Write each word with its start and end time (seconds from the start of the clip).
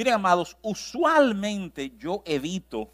Miren, 0.00 0.14
amados, 0.14 0.56
usualmente 0.62 1.92
yo 1.98 2.22
evito 2.24 2.90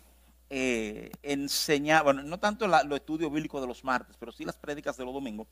eh, 0.50 1.12
enseñar, 1.22 2.02
bueno, 2.02 2.24
no 2.24 2.40
tanto 2.40 2.66
los 2.66 2.98
estudios 2.98 3.30
bíblicos 3.30 3.60
de 3.60 3.68
los 3.68 3.84
martes, 3.84 4.16
pero 4.18 4.32
sí 4.32 4.44
las 4.44 4.56
prédicas 4.56 4.96
de 4.96 5.04
los 5.04 5.14
domingos. 5.14 5.46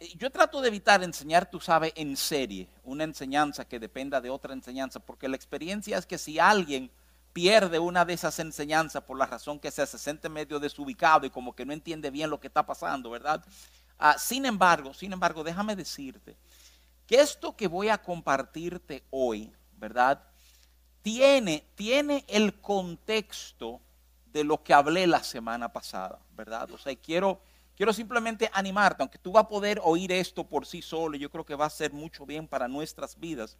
Eh, 0.00 0.12
yo 0.16 0.32
trato 0.32 0.60
de 0.60 0.66
evitar 0.66 1.00
enseñar, 1.04 1.48
tú 1.48 1.60
sabes, 1.60 1.92
en 1.94 2.16
serie, 2.16 2.68
una 2.82 3.04
enseñanza 3.04 3.64
que 3.66 3.78
dependa 3.78 4.20
de 4.20 4.30
otra 4.30 4.52
enseñanza, 4.52 4.98
porque 4.98 5.28
la 5.28 5.36
experiencia 5.36 5.96
es 5.96 6.06
que 6.06 6.18
si 6.18 6.40
alguien 6.40 6.90
pierde 7.32 7.78
una 7.78 8.04
de 8.04 8.14
esas 8.14 8.36
enseñanzas 8.40 9.04
por 9.04 9.16
la 9.16 9.26
razón 9.26 9.60
que 9.60 9.70
sea, 9.70 9.86
se 9.86 9.96
siente 9.96 10.28
medio 10.28 10.58
desubicado 10.58 11.24
y 11.24 11.30
como 11.30 11.54
que 11.54 11.64
no 11.64 11.72
entiende 11.72 12.10
bien 12.10 12.30
lo 12.30 12.40
que 12.40 12.48
está 12.48 12.66
pasando, 12.66 13.10
¿verdad? 13.10 13.44
Ah, 13.96 14.18
sin 14.18 14.44
embargo, 14.44 14.92
sin 14.92 15.12
embargo, 15.12 15.44
déjame 15.44 15.76
decirte 15.76 16.36
que 17.06 17.20
esto 17.20 17.54
que 17.54 17.68
voy 17.68 17.90
a 17.90 18.02
compartirte 18.02 19.04
hoy, 19.10 19.52
¿verdad? 19.76 20.31
Tiene, 21.02 21.64
tiene 21.74 22.24
el 22.28 22.60
contexto 22.60 23.80
de 24.26 24.44
lo 24.44 24.62
que 24.62 24.72
hablé 24.72 25.06
la 25.06 25.22
semana 25.22 25.72
pasada, 25.72 26.20
¿verdad? 26.34 26.70
O 26.70 26.78
sea, 26.78 26.94
quiero, 26.96 27.40
quiero 27.76 27.92
simplemente 27.92 28.48
animarte, 28.52 29.02
aunque 29.02 29.18
tú 29.18 29.32
vas 29.32 29.44
a 29.44 29.48
poder 29.48 29.80
oír 29.82 30.12
esto 30.12 30.44
por 30.44 30.64
sí 30.64 30.80
solo, 30.80 31.16
yo 31.16 31.30
creo 31.30 31.44
que 31.44 31.54
va 31.54 31.66
a 31.66 31.70
ser 31.70 31.92
mucho 31.92 32.24
bien 32.24 32.48
para 32.48 32.68
nuestras 32.68 33.18
vidas. 33.18 33.56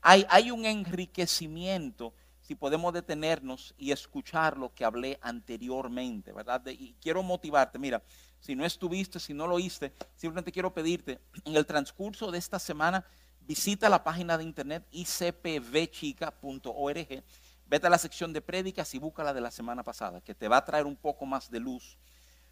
Hay, 0.00 0.24
hay 0.30 0.50
un 0.50 0.64
enriquecimiento 0.64 2.14
si 2.40 2.54
podemos 2.54 2.92
detenernos 2.92 3.74
y 3.76 3.90
escuchar 3.90 4.56
lo 4.56 4.72
que 4.72 4.84
hablé 4.84 5.18
anteriormente, 5.20 6.32
¿verdad? 6.32 6.62
y 6.66 6.94
quiero 7.00 7.24
motivarte, 7.24 7.76
mira, 7.76 8.04
si 8.38 8.54
no 8.54 8.64
estuviste, 8.64 9.18
si 9.18 9.34
no 9.34 9.48
lo 9.48 9.56
oíste, 9.56 9.92
simplemente 10.14 10.52
quiero 10.52 10.72
pedirte, 10.72 11.18
en 11.44 11.56
el 11.56 11.66
transcurso 11.66 12.30
de 12.30 12.38
esta 12.38 12.60
semana, 12.60 13.04
visita 13.46 13.88
la 13.88 14.02
página 14.02 14.36
de 14.36 14.44
internet 14.44 14.84
icpvchica.org, 14.90 16.32
vete 17.66 17.86
a 17.86 17.90
la 17.90 17.98
sección 17.98 18.32
de 18.32 18.40
prédicas 18.42 18.92
y 18.94 18.98
busca 18.98 19.22
la 19.22 19.32
de 19.32 19.40
la 19.40 19.50
semana 19.50 19.82
pasada, 19.82 20.20
que 20.20 20.34
te 20.34 20.48
va 20.48 20.58
a 20.58 20.64
traer 20.64 20.86
un 20.86 20.96
poco 20.96 21.26
más 21.26 21.50
de 21.50 21.60
luz 21.60 21.96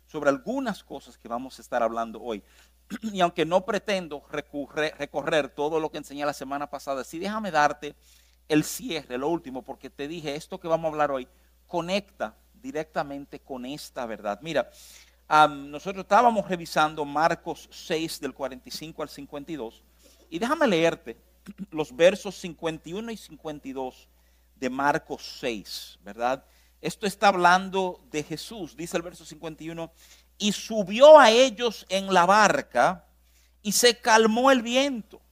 sobre 0.07 0.31
algunas 0.31 0.85
cosas 0.85 1.19
que 1.19 1.29
vamos 1.29 1.59
a 1.59 1.63
estar 1.63 1.83
hablando 1.83 2.23
hoy. 2.23 2.43
Y 3.13 3.21
aunque 3.21 3.45
no 3.45 3.65
pretendo 3.65 4.23
recorrer 4.31 5.49
todo 5.49 5.81
lo 5.81 5.91
que 5.91 5.99
enseñé 5.99 6.25
la 6.25 6.33
semana 6.33 6.69
pasada, 6.69 7.03
sí 7.03 7.19
déjame 7.19 7.51
darte 7.51 7.97
el 8.49 8.63
cierre, 8.63 9.19
lo 9.19 9.29
último, 9.29 9.63
porque 9.63 9.91
te 9.91 10.07
dije, 10.07 10.37
esto 10.37 10.61
que 10.61 10.69
vamos 10.69 10.85
a 10.85 10.93
hablar 10.93 11.11
hoy 11.11 11.27
conecta 11.67 12.37
directamente 12.53 13.41
con 13.41 13.65
esta 13.65 14.07
verdad. 14.07 14.39
Mira, 14.43 14.71
nosotros 15.49 16.05
estábamos 16.05 16.47
revisando 16.47 17.05
Marcos 17.05 17.69
6 17.73 18.21
del 18.21 18.35
45 18.35 19.03
al 19.03 19.09
52 19.09 19.83
y 20.35 20.41
déjame 20.41 20.67
leerte 20.67 21.17
los 21.71 21.95
versos 21.95 22.35
51 22.39 23.13
y 23.13 23.17
52 23.17 24.09
de 24.57 24.69
Marcos 24.69 25.39
6, 25.39 26.01
¿verdad? 26.03 26.45
Esto 26.81 27.07
está 27.07 27.29
hablando 27.29 28.05
de 28.11 28.25
Jesús, 28.25 28.77
dice 28.77 28.97
el 28.97 29.05
verso 29.05 29.25
51, 29.25 29.93
y 30.37 30.51
subió 30.51 31.21
a 31.21 31.31
ellos 31.31 31.87
en 31.89 32.13
la 32.13 32.27
barca 32.27 33.07
y 33.63 33.71
se 33.71 34.01
calmó 34.01 34.51
el 34.51 34.63
viento 34.63 35.23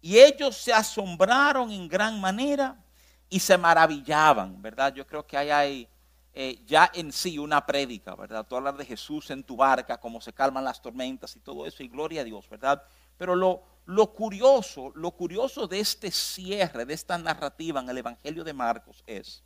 y 0.00 0.18
ellos 0.18 0.56
se 0.56 0.72
asombraron 0.72 1.70
en 1.70 1.86
gran 1.86 2.18
manera 2.18 2.82
y 3.28 3.40
se 3.40 3.58
maravillaban, 3.58 4.62
¿verdad? 4.62 4.94
Yo 4.94 5.06
creo 5.06 5.26
que 5.26 5.36
ahí 5.36 5.50
hay 5.50 5.88
eh, 6.32 6.62
ya 6.64 6.90
en 6.94 7.12
sí 7.12 7.38
una 7.38 7.66
prédica, 7.66 8.14
¿verdad? 8.14 8.46
Tú 8.46 8.56
hablas 8.56 8.78
de 8.78 8.86
Jesús 8.86 9.28
en 9.30 9.44
tu 9.44 9.56
barca, 9.56 9.98
cómo 9.98 10.18
se 10.22 10.32
calman 10.32 10.64
las 10.64 10.80
tormentas 10.80 11.36
y 11.36 11.40
todo 11.40 11.66
eso, 11.66 11.82
y 11.82 11.88
gloria 11.88 12.22
a 12.22 12.24
Dios, 12.24 12.48
¿verdad? 12.48 12.82
Pero 13.18 13.36
lo, 13.36 13.64
lo 13.90 14.12
curioso, 14.12 14.92
lo 14.94 15.10
curioso 15.10 15.66
de 15.66 15.80
este 15.80 16.12
cierre, 16.12 16.84
de 16.84 16.94
esta 16.94 17.18
narrativa 17.18 17.80
en 17.80 17.88
el 17.88 17.98
Evangelio 17.98 18.44
de 18.44 18.52
Marcos 18.52 19.02
es 19.04 19.42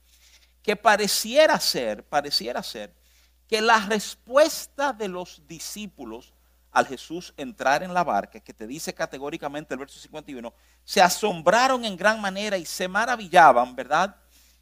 que 0.62 0.77
pareciera 0.77 1.59
ser, 1.59 2.05
pareciera 2.05 2.62
ser 2.62 2.95
que 3.48 3.62
la 3.62 3.78
respuesta 3.87 4.93
de 4.93 5.09
los 5.09 5.43
discípulos 5.47 6.34
al 6.72 6.87
Jesús 6.87 7.33
entrar 7.38 7.83
en 7.83 7.94
la 7.94 8.04
barca, 8.04 8.38
que 8.38 8.53
te 8.53 8.66
dice 8.66 8.93
categóricamente 8.93 9.72
el 9.72 9.81
verso 9.81 9.99
51, 9.99 10.53
se 10.84 11.00
asombraron 11.00 11.83
en 11.87 11.97
gran 11.97 12.21
manera 12.21 12.59
y 12.59 12.66
se 12.66 12.87
maravillaban, 12.87 13.75
¿verdad? 13.75 14.15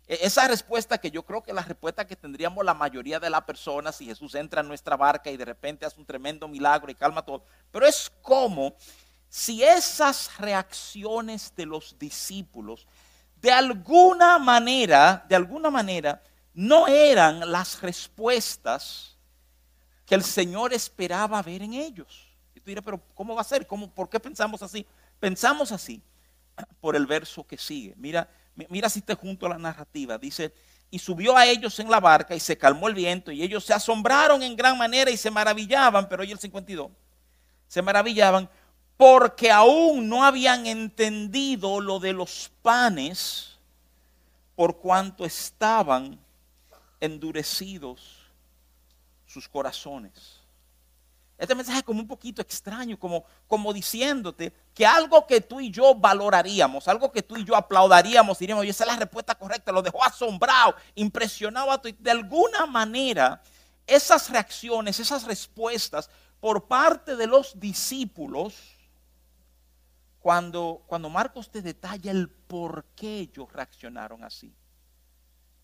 E, 0.06 0.18
esa 0.22 0.46
respuesta 0.46 0.98
que 0.98 1.10
yo 1.10 1.24
creo 1.24 1.42
que 1.42 1.52
la 1.52 1.62
respuesta 1.62 2.06
que 2.06 2.14
tendríamos 2.14 2.64
la 2.64 2.74
mayoría 2.74 3.18
de 3.18 3.30
las 3.30 3.42
personas 3.42 3.96
si 3.96 4.06
Jesús 4.06 4.34
entra 4.36 4.60
en 4.60 4.68
nuestra 4.68 4.96
barca 4.96 5.30
y 5.30 5.36
de 5.36 5.44
repente 5.44 5.86
hace 5.86 5.98
un 5.98 6.06
tremendo 6.06 6.46
milagro 6.46 6.90
y 6.90 6.94
calma 6.94 7.24
todo. 7.24 7.44
Pero 7.72 7.86
es 7.86 8.12
como 8.22 8.76
si 9.34 9.62
esas 9.62 10.36
reacciones 10.36 11.54
de 11.56 11.64
los 11.64 11.98
discípulos 11.98 12.86
de 13.40 13.50
alguna 13.50 14.38
manera, 14.38 15.24
de 15.26 15.34
alguna 15.34 15.70
manera, 15.70 16.22
no 16.52 16.86
eran 16.86 17.50
las 17.50 17.80
respuestas 17.80 19.16
que 20.04 20.16
el 20.16 20.22
Señor 20.22 20.74
esperaba 20.74 21.40
ver 21.40 21.62
en 21.62 21.72
ellos. 21.72 22.28
Y 22.54 22.60
tú 22.60 22.66
dirás, 22.66 22.84
pero 22.84 23.00
¿cómo 23.14 23.34
va 23.34 23.40
a 23.40 23.44
ser? 23.44 23.66
¿Cómo, 23.66 23.90
¿Por 23.90 24.10
qué 24.10 24.20
pensamos 24.20 24.62
así? 24.62 24.86
Pensamos 25.18 25.72
así 25.72 26.02
por 26.82 26.94
el 26.94 27.06
verso 27.06 27.42
que 27.46 27.56
sigue. 27.56 27.94
Mira, 27.96 28.28
mira 28.68 28.90
si 28.90 29.00
te 29.00 29.14
junto 29.14 29.46
a 29.46 29.48
la 29.48 29.58
narrativa. 29.58 30.18
Dice, 30.18 30.52
y 30.90 30.98
subió 30.98 31.38
a 31.38 31.46
ellos 31.46 31.80
en 31.80 31.90
la 31.90 32.00
barca 32.00 32.36
y 32.36 32.40
se 32.40 32.58
calmó 32.58 32.86
el 32.86 32.94
viento 32.94 33.32
y 33.32 33.42
ellos 33.42 33.64
se 33.64 33.72
asombraron 33.72 34.42
en 34.42 34.54
gran 34.56 34.76
manera 34.76 35.10
y 35.10 35.16
se 35.16 35.30
maravillaban, 35.30 36.06
pero 36.06 36.20
hoy 36.20 36.32
el 36.32 36.38
52, 36.38 36.90
se 37.66 37.80
maravillaban 37.80 38.50
porque 39.02 39.50
aún 39.50 40.08
no 40.08 40.22
habían 40.22 40.64
entendido 40.64 41.80
lo 41.80 41.98
de 41.98 42.12
los 42.12 42.52
panes 42.62 43.58
por 44.54 44.78
cuanto 44.78 45.24
estaban 45.24 46.20
endurecidos 47.00 48.00
sus 49.26 49.48
corazones. 49.48 50.38
Este 51.36 51.52
mensaje 51.56 51.78
es 51.78 51.84
como 51.84 51.98
un 51.98 52.06
poquito 52.06 52.42
extraño, 52.42 52.96
como, 52.96 53.24
como 53.48 53.72
diciéndote 53.72 54.52
que 54.72 54.86
algo 54.86 55.26
que 55.26 55.40
tú 55.40 55.58
y 55.58 55.72
yo 55.72 55.96
valoraríamos, 55.96 56.86
algo 56.86 57.10
que 57.10 57.24
tú 57.24 57.36
y 57.36 57.44
yo 57.44 57.56
aplaudaríamos, 57.56 58.38
diríamos, 58.38 58.62
oye, 58.62 58.70
esa 58.70 58.84
es 58.84 58.90
la 58.92 58.98
respuesta 58.98 59.34
correcta, 59.34 59.72
lo 59.72 59.82
dejó 59.82 60.04
asombrado, 60.04 60.76
impresionado 60.94 61.72
a 61.72 61.82
tu. 61.82 61.92
De 61.98 62.10
alguna 62.12 62.66
manera, 62.66 63.42
esas 63.84 64.30
reacciones, 64.30 65.00
esas 65.00 65.24
respuestas 65.24 66.08
por 66.38 66.68
parte 66.68 67.16
de 67.16 67.26
los 67.26 67.58
discípulos, 67.58 68.71
cuando, 70.22 70.82
cuando 70.86 71.10
Marcos 71.10 71.50
te 71.50 71.60
detalla 71.60 72.12
el 72.12 72.30
por 72.30 72.84
qué 72.94 73.18
ellos 73.18 73.52
reaccionaron 73.52 74.22
así, 74.22 74.54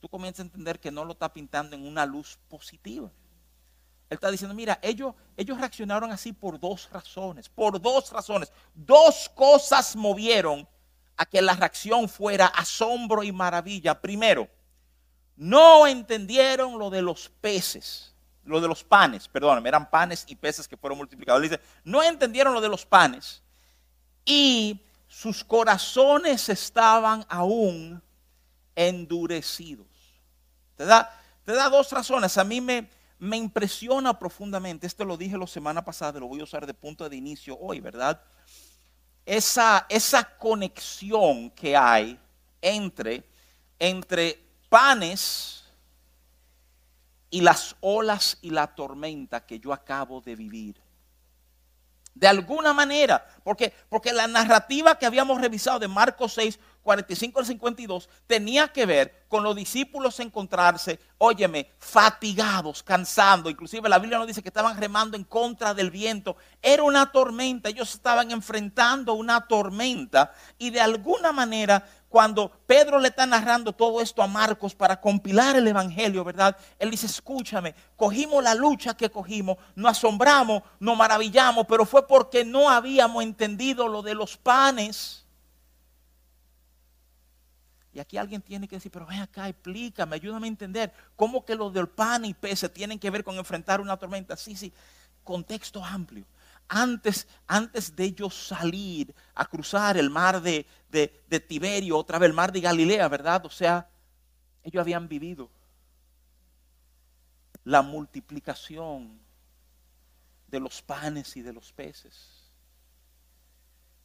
tú 0.01 0.09
comienzas 0.09 0.41
a 0.41 0.49
entender 0.49 0.81
que 0.81 0.91
no 0.91 1.05
lo 1.05 1.13
está 1.13 1.33
pintando 1.33 1.77
en 1.77 1.87
una 1.87 2.05
luz 2.05 2.39
positiva. 2.49 3.09
Él 4.11 4.15
está 4.17 4.31
diciendo, 4.31 4.55
mira, 4.55 4.81
ellos, 4.83 5.15
ellos 5.37 5.59
reaccionaron 5.59 6.11
así 6.11 6.33
por 6.33 6.59
dos 6.59 6.89
razones, 6.91 7.49
por 7.49 7.81
dos 7.81 8.11
razones. 8.11 8.51
Dos 8.75 9.29
cosas 9.29 9.95
movieron 9.95 10.69
a 11.17 11.25
que 11.25 11.41
la 11.41 11.55
reacción 11.55 12.09
fuera 12.09 12.47
asombro 12.47 13.23
y 13.23 13.31
maravilla. 13.31 14.01
Primero, 14.01 14.49
no 15.37 15.87
entendieron 15.87 16.79
lo 16.81 16.91
de 16.91 17.03
los 17.03 17.29
peces, 17.29 18.13
lo 18.45 18.61
de 18.61 18.67
los 18.67 18.83
panes, 18.83 19.29
perdón, 19.29 19.65
eran 19.67 19.89
panes 19.89 20.25
y 20.27 20.35
peces 20.35 20.67
que 20.67 20.77
fueron 20.77 20.99
multiplicados. 20.99 21.43
dice, 21.43 21.61
no 21.85 22.03
entendieron 22.03 22.55
lo 22.55 22.61
de 22.61 22.69
los 22.69 22.85
panes 22.85 23.45
y 24.29 24.79
sus 25.09 25.43
corazones 25.43 26.51
estaban 26.51 27.25
aún 27.31 28.03
endurecidos. 28.77 29.87
Te 30.77 30.85
da, 30.85 31.11
te 31.45 31.53
da 31.55 31.71
dos 31.71 31.91
razones. 31.91 32.37
A 32.37 32.45
mí 32.45 32.61
me, 32.61 32.91
me 33.19 33.39
impresiona 33.39 34.19
profundamente, 34.19 34.87
esto 34.87 35.07
lo 35.07 35.17
dije 35.17 35.39
la 35.39 35.47
semana 35.47 35.83
pasada, 35.83 36.21
lo 36.21 36.29
voy 36.29 36.41
a 36.41 36.45
usar 36.45 36.67
de 36.67 36.75
punto 36.75 37.09
de 37.09 37.17
inicio 37.17 37.59
hoy, 37.59 37.81
¿verdad? 37.81 38.23
Esa, 39.25 39.87
esa 39.89 40.37
conexión 40.37 41.51
que 41.51 41.75
hay 41.75 42.19
entre, 42.61 43.25
entre 43.79 44.39
panes 44.69 45.65
y 47.31 47.41
las 47.41 47.77
olas 47.81 48.37
y 48.43 48.51
la 48.51 48.67
tormenta 48.75 49.47
que 49.47 49.59
yo 49.59 49.73
acabo 49.73 50.21
de 50.21 50.37
vivir. 50.37 50.88
De 52.19 52.27
alguna 52.27 52.73
manera, 52.73 53.25
porque, 53.45 53.73
porque 53.89 54.13
la 54.13 54.27
narrativa 54.27 54.99
que 54.99 55.07
habíamos 55.07 55.41
revisado 55.41 55.79
de 55.79 55.87
Marcos 55.87 56.33
6 56.33 56.59
45 56.83 57.41
al 57.41 57.45
52 57.45 58.09
tenía 58.27 58.69
que 58.69 58.87
ver 58.87 59.27
con 59.29 59.45
los 59.45 59.55
discípulos 59.55 60.19
encontrarse, 60.21 60.99
óyeme, 61.19 61.71
fatigados, 61.79 62.83
cansando. 62.83 63.51
Inclusive 63.51 63.91
la 63.91 63.99
Biblia 63.99 64.17
nos 64.17 64.27
dice 64.27 64.43
que 64.43 64.49
estaban 64.49 64.77
remando 64.79 65.15
en 65.15 65.25
contra 65.25 65.75
del 65.75 65.91
viento. 65.91 66.39
Era 66.63 66.83
una 66.83 67.13
tormenta, 67.13 67.69
ellos 67.69 67.95
estaban 67.95 68.31
enfrentando 68.31 69.13
una 69.13 69.47
tormenta 69.47 70.33
y 70.57 70.71
de 70.71 70.81
alguna 70.81 71.31
manera 71.31 71.87
cuando 72.09 72.51
Pedro 72.67 72.99
le 72.99 73.09
está 73.09 73.27
narrando 73.27 73.73
todo 73.73 74.01
esto 74.01 74.23
a 74.23 74.27
Marcos 74.27 74.75
para 74.75 75.01
compilar 75.01 75.57
el 75.57 75.69
Evangelio, 75.69 76.25
¿verdad? 76.25 76.57
Él 76.79 76.91
dice, 76.91 77.07
escúchame, 77.07 77.75
cogimos 77.97 78.43
la 78.43 78.55
lucha 78.55 78.95
que 78.95 79.11
cogimos, 79.11 79.59
nos 79.75 79.93
asombramos, 79.93 80.63
nos 80.81 80.97
maravillamos, 80.97 81.67
pero 81.67 81.85
fue 81.85 82.07
porque 82.07 82.45
no 82.45 82.71
habíamos 82.71 83.23
entendido 83.23 83.89
lo 83.89 84.03
de 84.03 84.15
los 84.15 84.37
panes 84.37 85.27
Y 87.93 88.01
aquí 88.01 88.17
alguien 88.17 88.41
tiene 88.41 88.69
que 88.69 88.77
decir, 88.77 88.93
pero 88.93 89.07
ven 89.07 89.21
acá, 89.21 89.49
explícame, 89.49 90.17
ayúdame 90.17 90.47
a 90.47 90.49
entender 90.49 90.93
cómo 91.17 91.45
que 91.45 91.55
lo 91.55 91.71
del 91.71 91.89
pan 91.89 92.25
y 92.25 92.33
peces 92.33 92.73
tienen 92.73 92.99
que 92.99 93.11
ver 93.11 93.25
con 93.25 93.37
enfrentar 93.37 93.81
una 93.81 93.97
tormenta. 93.97 94.37
Sí, 94.37 94.57
sí, 94.57 94.73
contexto 95.25 95.85
amplio. 95.85 96.25
Antes, 96.69 97.27
antes 97.47 97.97
de 97.97 98.05
ellos 98.05 98.35
salir 98.35 99.15
a 99.35 99.47
cruzar 99.47 99.97
el 99.97 100.11
mar 100.11 100.43
de, 100.43 100.67
de 100.91 101.41
Tiberio, 101.41 101.97
otra 101.97 102.19
vez 102.19 102.29
el 102.29 102.35
mar 102.35 102.53
de 102.53 102.61
Galilea, 102.61 103.09
¿verdad? 103.09 103.47
O 103.47 103.51
sea, 103.51 103.89
ellos 104.63 104.81
habían 104.81 105.09
vivido 105.09 105.51
la 107.65 107.83
multiplicación 107.83 109.21
de 110.47 110.61
los 110.61 110.81
panes 110.83 111.37
y 111.37 111.43
de 111.43 111.53
los 111.53 111.73
peces. 111.73 112.51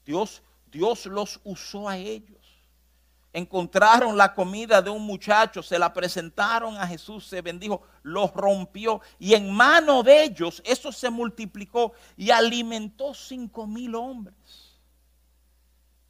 Dios, 0.06 0.44
Dios 0.69 1.06
los 1.06 1.39
usó 1.44 1.88
a 1.88 1.98
ellos. 1.98 2.43
Encontraron 3.36 4.16
la 4.16 4.36
comida 4.36 4.80
de 4.80 4.92
un 4.92 5.02
muchacho, 5.02 5.64
se 5.64 5.80
la 5.80 5.92
presentaron 5.92 6.78
a 6.78 6.88
Jesús, 6.88 7.26
se 7.26 7.42
bendijo, 7.42 7.82
los 8.04 8.32
rompió 8.32 9.02
y 9.18 9.34
en 9.34 9.52
mano 9.52 10.04
de 10.04 10.24
ellos 10.24 10.62
eso 10.64 10.92
se 10.92 11.10
multiplicó 11.10 11.94
y 12.16 12.30
alimentó 12.30 13.16
cinco 13.16 13.66
mil 13.66 13.96
hombres, 13.96 14.78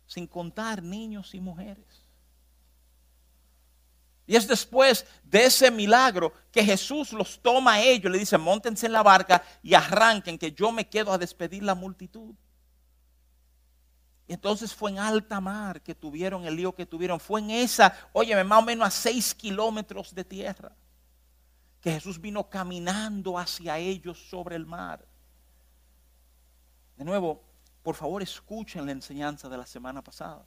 sin 0.06 0.28
contar 0.28 0.84
niños 0.84 1.34
y 1.34 1.40
mujeres. 1.40 2.04
Y 4.26 4.36
es 4.36 4.46
después 4.46 5.06
de 5.24 5.46
ese 5.46 5.72
milagro 5.72 6.34
que 6.52 6.64
Jesús 6.64 7.14
los 7.14 7.42
toma 7.42 7.74
a 7.74 7.82
ellos, 7.82 8.12
le 8.12 8.20
dice, 8.20 8.38
montense 8.38 8.86
en 8.86 8.94
la 8.94 9.04
barca 9.04 9.44
y 9.62 9.74
arranquen, 9.74 10.38
que 10.38 10.52
yo 10.52 10.72
me 10.72 10.88
quedo 10.88 11.12
a 11.14 11.18
despedir 11.18 11.64
la 11.64 11.76
multitud. 11.76 12.36
Y 14.28 14.34
entonces 14.34 14.74
fue 14.74 14.92
en 14.92 15.00
alta 15.00 15.42
mar 15.42 15.82
que 15.82 15.94
tuvieron 15.94 16.46
el 16.46 16.56
lío 16.56 16.74
que 16.74 16.86
tuvieron. 16.86 17.20
Fue 17.20 17.42
en 17.42 17.52
esa, 17.52 17.94
oye, 18.14 18.42
más 18.44 18.60
o 18.60 18.66
menos 18.66 18.88
a 18.88 18.92
seis 18.92 19.34
kilómetros 19.34 20.16
de 20.16 20.24
tierra, 20.24 20.76
que 21.82 21.92
Jesús 21.92 22.20
vino 22.20 22.50
caminando 22.50 23.38
hacia 23.38 23.78
ellos 23.78 24.30
sobre 24.30 24.56
el 24.56 24.66
mar. 24.66 25.06
De 26.96 27.04
nuevo, 27.04 27.44
por 27.82 27.96
favor 27.96 28.24
escuchen 28.24 28.86
la 28.86 28.94
enseñanza 28.94 29.50
de 29.50 29.58
la 29.58 29.66
semana 29.66 30.02
pasada. 30.02 30.46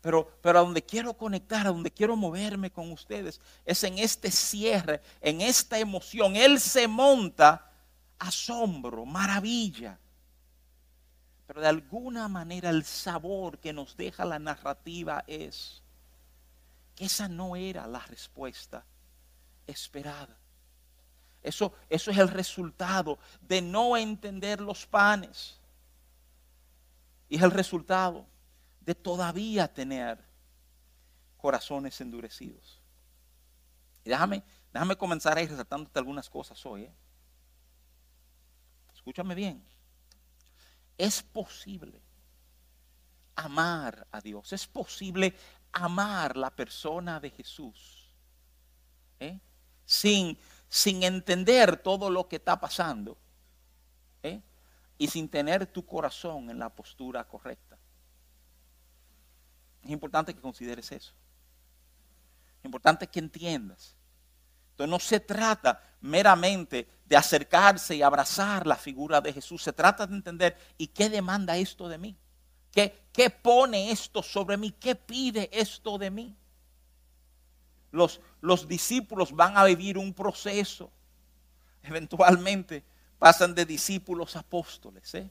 Pero, 0.00 0.38
pero 0.40 0.60
a 0.60 0.62
donde 0.62 0.82
quiero 0.82 1.14
conectar, 1.14 1.66
a 1.66 1.70
donde 1.70 1.90
quiero 1.90 2.16
moverme 2.16 2.70
con 2.70 2.92
ustedes, 2.92 3.40
es 3.64 3.84
en 3.84 3.98
este 3.98 4.30
cierre, 4.30 5.02
en 5.20 5.42
esta 5.42 5.78
emoción. 5.78 6.36
Él 6.36 6.60
se 6.60 6.88
monta 6.88 7.70
asombro, 8.18 9.04
maravilla. 9.04 9.98
Pero 11.46 11.60
de 11.60 11.68
alguna 11.68 12.28
manera 12.28 12.70
el 12.70 12.84
sabor 12.84 13.58
que 13.58 13.72
nos 13.72 13.96
deja 13.96 14.24
la 14.24 14.38
narrativa 14.38 15.24
es 15.26 15.82
que 16.94 17.04
esa 17.04 17.28
no 17.28 17.54
era 17.54 17.86
la 17.86 18.00
respuesta 18.00 18.84
esperada. 19.66 20.36
Eso, 21.42 21.72
eso 21.88 22.10
es 22.10 22.18
el 22.18 22.28
resultado 22.28 23.18
de 23.40 23.62
no 23.62 23.96
entender 23.96 24.60
los 24.60 24.86
panes. 24.86 25.60
Y 27.28 27.36
es 27.36 27.42
el 27.42 27.52
resultado 27.52 28.26
de 28.80 28.94
todavía 28.94 29.72
tener 29.72 30.18
corazones 31.36 32.00
endurecidos. 32.00 32.80
Y 34.04 34.10
déjame, 34.10 34.42
déjame 34.72 34.96
comenzar 34.96 35.38
ahí 35.38 35.46
resaltándote 35.46 35.98
algunas 35.98 36.28
cosas 36.28 36.64
hoy. 36.66 36.84
¿eh? 36.84 36.94
Escúchame 38.94 39.34
bien. 39.34 39.64
Es 40.98 41.22
posible 41.22 42.00
amar 43.34 44.06
a 44.10 44.20
Dios. 44.20 44.52
Es 44.52 44.66
posible 44.66 45.34
amar 45.72 46.36
la 46.36 46.50
persona 46.50 47.20
de 47.20 47.30
Jesús. 47.30 48.14
¿eh? 49.20 49.40
Sin, 49.84 50.38
sin 50.68 51.02
entender 51.02 51.76
todo 51.76 52.10
lo 52.10 52.28
que 52.28 52.36
está 52.36 52.58
pasando. 52.58 53.16
¿eh? 54.22 54.40
Y 54.98 55.08
sin 55.08 55.28
tener 55.28 55.66
tu 55.66 55.84
corazón 55.84 56.50
en 56.50 56.58
la 56.58 56.70
postura 56.70 57.24
correcta. 57.24 57.78
Es 59.82 59.90
importante 59.90 60.34
que 60.34 60.40
consideres 60.40 60.90
eso. 60.92 61.12
Es 62.58 62.64
importante 62.64 63.06
que 63.06 63.18
entiendas. 63.18 63.95
Entonces 64.76 64.90
no 64.90 64.98
se 64.98 65.20
trata 65.20 65.82
meramente 66.02 66.86
de 67.06 67.16
acercarse 67.16 67.96
y 67.96 68.02
abrazar 68.02 68.66
la 68.66 68.76
figura 68.76 69.22
de 69.22 69.32
Jesús. 69.32 69.62
Se 69.62 69.72
trata 69.72 70.06
de 70.06 70.14
entender, 70.14 70.54
¿y 70.76 70.88
qué 70.88 71.08
demanda 71.08 71.56
esto 71.56 71.88
de 71.88 71.96
mí? 71.96 72.14
¿Qué, 72.72 73.06
qué 73.10 73.30
pone 73.30 73.90
esto 73.90 74.22
sobre 74.22 74.58
mí? 74.58 74.72
¿Qué 74.72 74.94
pide 74.94 75.48
esto 75.50 75.96
de 75.96 76.10
mí? 76.10 76.36
Los, 77.90 78.20
los 78.42 78.68
discípulos 78.68 79.32
van 79.32 79.56
a 79.56 79.64
vivir 79.64 79.96
un 79.96 80.12
proceso. 80.12 80.90
Eventualmente 81.82 82.84
pasan 83.18 83.54
de 83.54 83.64
discípulos 83.64 84.36
a 84.36 84.40
apóstoles. 84.40 85.14
¿eh? 85.14 85.30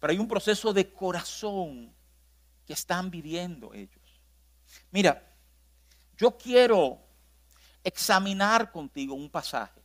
Pero 0.00 0.10
hay 0.10 0.18
un 0.18 0.26
proceso 0.26 0.72
de 0.72 0.92
corazón 0.92 1.94
que 2.66 2.72
están 2.72 3.12
viviendo 3.12 3.72
ellos. 3.72 4.20
Mira, 4.90 5.22
yo 6.16 6.36
quiero 6.36 7.11
examinar 7.84 8.70
contigo 8.70 9.14
un 9.14 9.30
pasaje. 9.30 9.82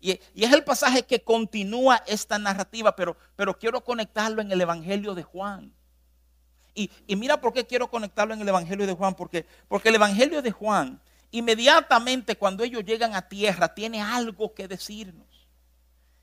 Y, 0.00 0.10
es 0.34 0.52
el 0.52 0.64
pasaje 0.64 1.04
que 1.04 1.22
continúa 1.22 2.02
esta 2.06 2.38
narrativa, 2.38 2.94
pero, 2.96 3.16
pero 3.36 3.56
quiero 3.56 3.82
conectarlo 3.82 4.42
en 4.42 4.50
el 4.50 4.60
Evangelio 4.60 5.14
de 5.14 5.22
Juan. 5.22 5.72
Y, 6.74 6.90
mira 7.16 7.40
por 7.40 7.52
qué 7.52 7.64
quiero 7.66 7.88
conectarlo 7.88 8.34
en 8.34 8.40
el 8.40 8.48
Evangelio 8.48 8.86
de 8.86 8.94
Juan, 8.94 9.14
porque, 9.14 9.46
porque 9.68 9.90
el 9.90 9.94
Evangelio 9.94 10.42
de 10.42 10.50
Juan, 10.50 11.00
inmediatamente 11.30 12.36
cuando 12.36 12.64
ellos 12.64 12.84
llegan 12.84 13.14
a 13.14 13.28
tierra, 13.28 13.72
tiene 13.72 14.02
algo 14.02 14.52
que 14.54 14.66
decirnos. 14.66 15.26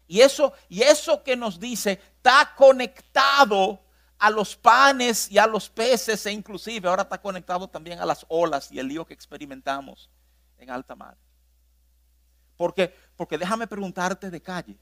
Y 0.07 0.21
eso, 0.21 0.53
y 0.67 0.81
eso 0.81 1.23
que 1.23 1.37
nos 1.37 1.59
dice 1.59 2.01
está 2.17 2.53
conectado 2.57 3.79
a 4.17 4.29
los 4.29 4.55
panes 4.55 5.31
y 5.31 5.37
a 5.37 5.45
los 5.45 5.69
peces 5.69 6.25
e 6.25 6.31
inclusive 6.31 6.89
ahora 6.89 7.03
está 7.03 7.21
conectado 7.21 7.69
también 7.69 7.99
a 7.99 8.05
las 8.05 8.25
olas 8.27 8.71
y 8.71 8.79
el 8.79 8.87
lío 8.87 9.05
que 9.05 9.13
experimentamos 9.13 10.09
en 10.59 10.69
alta 10.69 10.95
mar. 10.95 11.17
Porque, 12.57 12.93
porque 13.15 13.37
déjame 13.37 13.67
preguntarte 13.67 14.29
de 14.29 14.41
calle. 14.41 14.77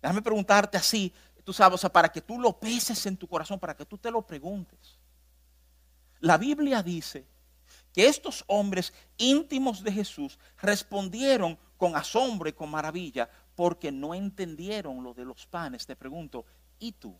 Déjame 0.00 0.22
preguntarte 0.22 0.78
así, 0.78 1.12
tú 1.44 1.52
sabes, 1.52 1.74
o 1.74 1.78
sea, 1.78 1.92
para 1.92 2.08
que 2.08 2.20
tú 2.20 2.38
lo 2.38 2.58
peses 2.58 3.04
en 3.06 3.16
tu 3.16 3.28
corazón, 3.28 3.58
para 3.58 3.76
que 3.76 3.84
tú 3.84 3.98
te 3.98 4.10
lo 4.10 4.26
preguntes. 4.26 4.98
La 6.20 6.38
Biblia 6.38 6.82
dice 6.82 7.26
que 7.92 8.06
estos 8.06 8.44
hombres 8.46 8.92
íntimos 9.18 9.82
de 9.82 9.92
Jesús 9.92 10.38
respondieron 10.58 11.58
con 11.76 11.96
asombro 11.96 12.48
y 12.48 12.52
con 12.52 12.70
maravilla 12.70 13.28
porque 13.54 13.92
no 13.92 14.14
entendieron 14.14 15.02
lo 15.02 15.12
de 15.12 15.24
los 15.24 15.46
panes. 15.46 15.86
Te 15.86 15.96
pregunto, 15.96 16.44
¿y 16.78 16.92
tú? 16.92 17.16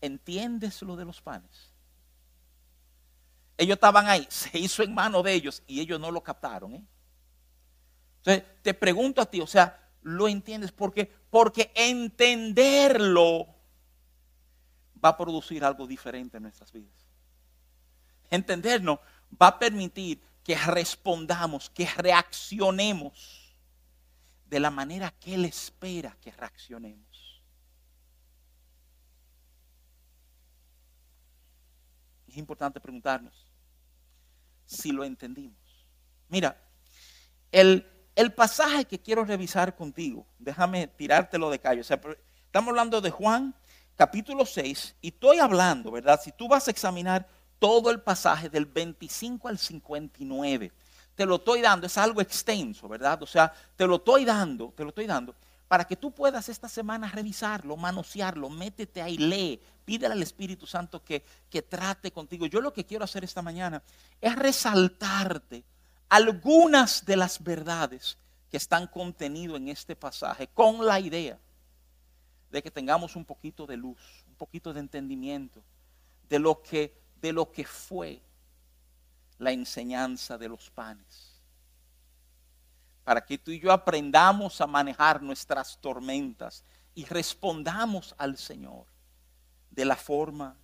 ¿Entiendes 0.00 0.82
lo 0.82 0.96
de 0.96 1.04
los 1.04 1.20
panes? 1.22 1.75
Ellos 3.58 3.76
estaban 3.76 4.06
ahí, 4.06 4.26
se 4.30 4.58
hizo 4.58 4.82
en 4.82 4.94
mano 4.94 5.22
de 5.22 5.32
ellos 5.32 5.62
y 5.66 5.80
ellos 5.80 5.98
no 5.98 6.10
lo 6.10 6.22
captaron. 6.22 6.74
¿eh? 6.74 6.84
Entonces, 8.18 8.44
te 8.62 8.74
pregunto 8.74 9.20
a 9.22 9.26
ti, 9.26 9.40
o 9.40 9.46
sea, 9.46 9.90
¿lo 10.02 10.28
entiendes? 10.28 10.72
Porque, 10.72 11.10
porque 11.30 11.72
entenderlo 11.74 13.46
va 15.02 15.10
a 15.10 15.16
producir 15.16 15.64
algo 15.64 15.86
diferente 15.86 16.36
en 16.36 16.42
nuestras 16.42 16.70
vidas. 16.72 16.92
Entendernos 18.28 18.98
va 19.40 19.48
a 19.48 19.58
permitir 19.58 20.20
que 20.44 20.56
respondamos, 20.56 21.70
que 21.70 21.86
reaccionemos 21.86 23.54
de 24.46 24.60
la 24.60 24.70
manera 24.70 25.10
que 25.18 25.34
Él 25.34 25.44
espera 25.44 26.16
que 26.20 26.30
reaccionemos. 26.30 27.06
es 32.36 32.40
importante 32.40 32.78
preguntarnos 32.80 33.45
si 34.66 34.92
lo 34.92 35.04
entendimos. 35.04 35.56
Mira, 36.28 36.60
el, 37.52 37.86
el 38.14 38.32
pasaje 38.32 38.84
que 38.84 39.00
quiero 39.00 39.24
revisar 39.24 39.76
contigo, 39.76 40.26
déjame 40.38 40.88
tirártelo 40.88 41.50
de 41.50 41.58
callo. 41.58 41.80
estamos 41.80 42.68
hablando 42.68 43.00
de 43.00 43.10
Juan 43.10 43.54
capítulo 43.94 44.44
6 44.44 44.96
y 45.00 45.08
estoy 45.08 45.38
hablando, 45.38 45.90
¿verdad? 45.90 46.20
Si 46.22 46.32
tú 46.32 46.48
vas 46.48 46.68
a 46.68 46.70
examinar 46.70 47.26
todo 47.58 47.90
el 47.90 48.00
pasaje 48.00 48.50
del 48.50 48.66
25 48.66 49.48
al 49.48 49.58
59, 49.58 50.72
te 51.14 51.24
lo 51.24 51.36
estoy 51.36 51.62
dando, 51.62 51.86
es 51.86 51.96
algo 51.96 52.20
extenso, 52.20 52.88
¿verdad? 52.88 53.22
O 53.22 53.26
sea, 53.26 53.52
te 53.74 53.86
lo 53.86 53.96
estoy 53.96 54.26
dando, 54.26 54.72
te 54.76 54.82
lo 54.82 54.90
estoy 54.90 55.06
dando 55.06 55.34
para 55.68 55.84
que 55.84 55.96
tú 55.96 56.12
puedas 56.12 56.48
esta 56.48 56.68
semana 56.68 57.08
revisarlo, 57.08 57.76
manosearlo, 57.76 58.48
métete 58.48 59.02
ahí, 59.02 59.18
lee, 59.18 59.60
pídele 59.84 60.14
al 60.14 60.22
Espíritu 60.22 60.66
Santo 60.66 61.02
que, 61.02 61.24
que 61.50 61.62
trate 61.62 62.12
contigo. 62.12 62.46
Yo 62.46 62.60
lo 62.60 62.72
que 62.72 62.84
quiero 62.84 63.04
hacer 63.04 63.24
esta 63.24 63.42
mañana 63.42 63.82
es 64.20 64.36
resaltarte 64.36 65.64
algunas 66.08 67.04
de 67.04 67.16
las 67.16 67.42
verdades 67.42 68.16
que 68.50 68.56
están 68.56 68.86
contenidas 68.86 69.56
en 69.56 69.68
este 69.68 69.96
pasaje 69.96 70.46
con 70.48 70.86
la 70.86 71.00
idea 71.00 71.38
de 72.50 72.62
que 72.62 72.70
tengamos 72.70 73.16
un 73.16 73.24
poquito 73.24 73.66
de 73.66 73.76
luz, 73.76 74.24
un 74.28 74.36
poquito 74.36 74.72
de 74.72 74.80
entendimiento 74.80 75.62
de 76.28 76.38
lo 76.38 76.62
que 76.62 77.06
de 77.20 77.32
lo 77.32 77.50
que 77.50 77.64
fue 77.64 78.22
la 79.38 79.50
enseñanza 79.50 80.38
de 80.38 80.48
los 80.48 80.70
panes. 80.70 81.25
Para 83.06 83.24
que 83.24 83.38
tú 83.38 83.52
y 83.52 83.60
yo 83.60 83.70
aprendamos 83.70 84.60
a 84.60 84.66
manejar 84.66 85.22
nuestras 85.22 85.80
tormentas 85.80 86.64
y 86.92 87.04
respondamos 87.04 88.16
al 88.18 88.36
Señor 88.36 88.86
de 89.70 89.84
la 89.84 89.94
forma 89.94 90.58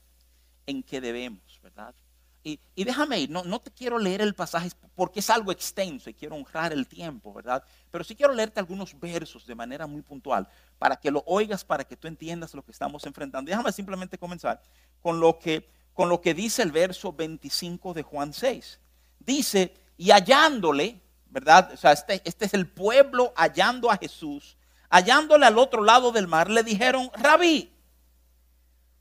en 0.66 0.82
que 0.82 1.00
debemos, 1.00 1.60
¿verdad? 1.62 1.94
Y, 2.42 2.58
déjame 2.74 3.20
ir, 3.20 3.30
no, 3.30 3.44
no 3.44 3.60
te 3.60 3.70
quiero 3.70 3.96
leer 3.96 4.22
el 4.22 4.34
pasaje 4.34 4.70
porque 4.96 5.20
es 5.20 5.30
algo 5.30 5.52
extenso 5.52 6.10
y 6.10 6.14
quiero 6.14 6.34
honrar 6.34 6.72
el 6.72 6.88
tiempo, 6.88 7.32
¿verdad? 7.32 7.62
Pero 7.92 8.02
sí 8.02 8.16
quiero 8.16 8.34
leerte 8.34 8.58
algunos 8.58 8.98
versos 8.98 9.46
de 9.46 9.54
manera 9.54 9.86
muy 9.86 10.02
puntual 10.02 10.48
para 10.80 10.96
que 10.96 11.12
lo 11.12 11.22
oigas, 11.28 11.64
para 11.64 11.84
que 11.84 11.96
tú 11.96 12.08
entiendas 12.08 12.54
lo 12.54 12.64
que 12.64 12.72
estamos 12.72 13.06
enfrentando. 13.06 13.48
Déjame 13.48 13.70
simplemente 13.70 14.18
comenzar 14.18 14.60
con 15.00 15.20
lo 15.20 15.38
que, 15.38 15.70
con 15.92 16.08
lo 16.08 16.20
que 16.20 16.34
dice 16.34 16.64
el 16.64 16.72
verso 16.72 17.12
25 17.12 17.94
de 17.94 18.02
Juan 18.02 18.32
6. 18.32 18.80
Dice, 19.20 19.72
y 19.96 20.10
hallándole, 20.10 21.00
¿verdad? 21.32 21.70
O 21.72 21.76
sea, 21.76 21.92
este, 21.92 22.20
este 22.24 22.44
es 22.44 22.54
el 22.54 22.68
pueblo 22.68 23.32
hallando 23.34 23.90
a 23.90 23.96
Jesús, 23.96 24.58
hallándole 24.90 25.46
al 25.46 25.58
otro 25.58 25.82
lado 25.82 26.12
del 26.12 26.28
mar, 26.28 26.50
le 26.50 26.62
dijeron, 26.62 27.10
rabí, 27.14 27.72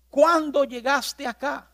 ¿cuándo 0.10 0.64
llegaste 0.64 1.28
acá? 1.28 1.68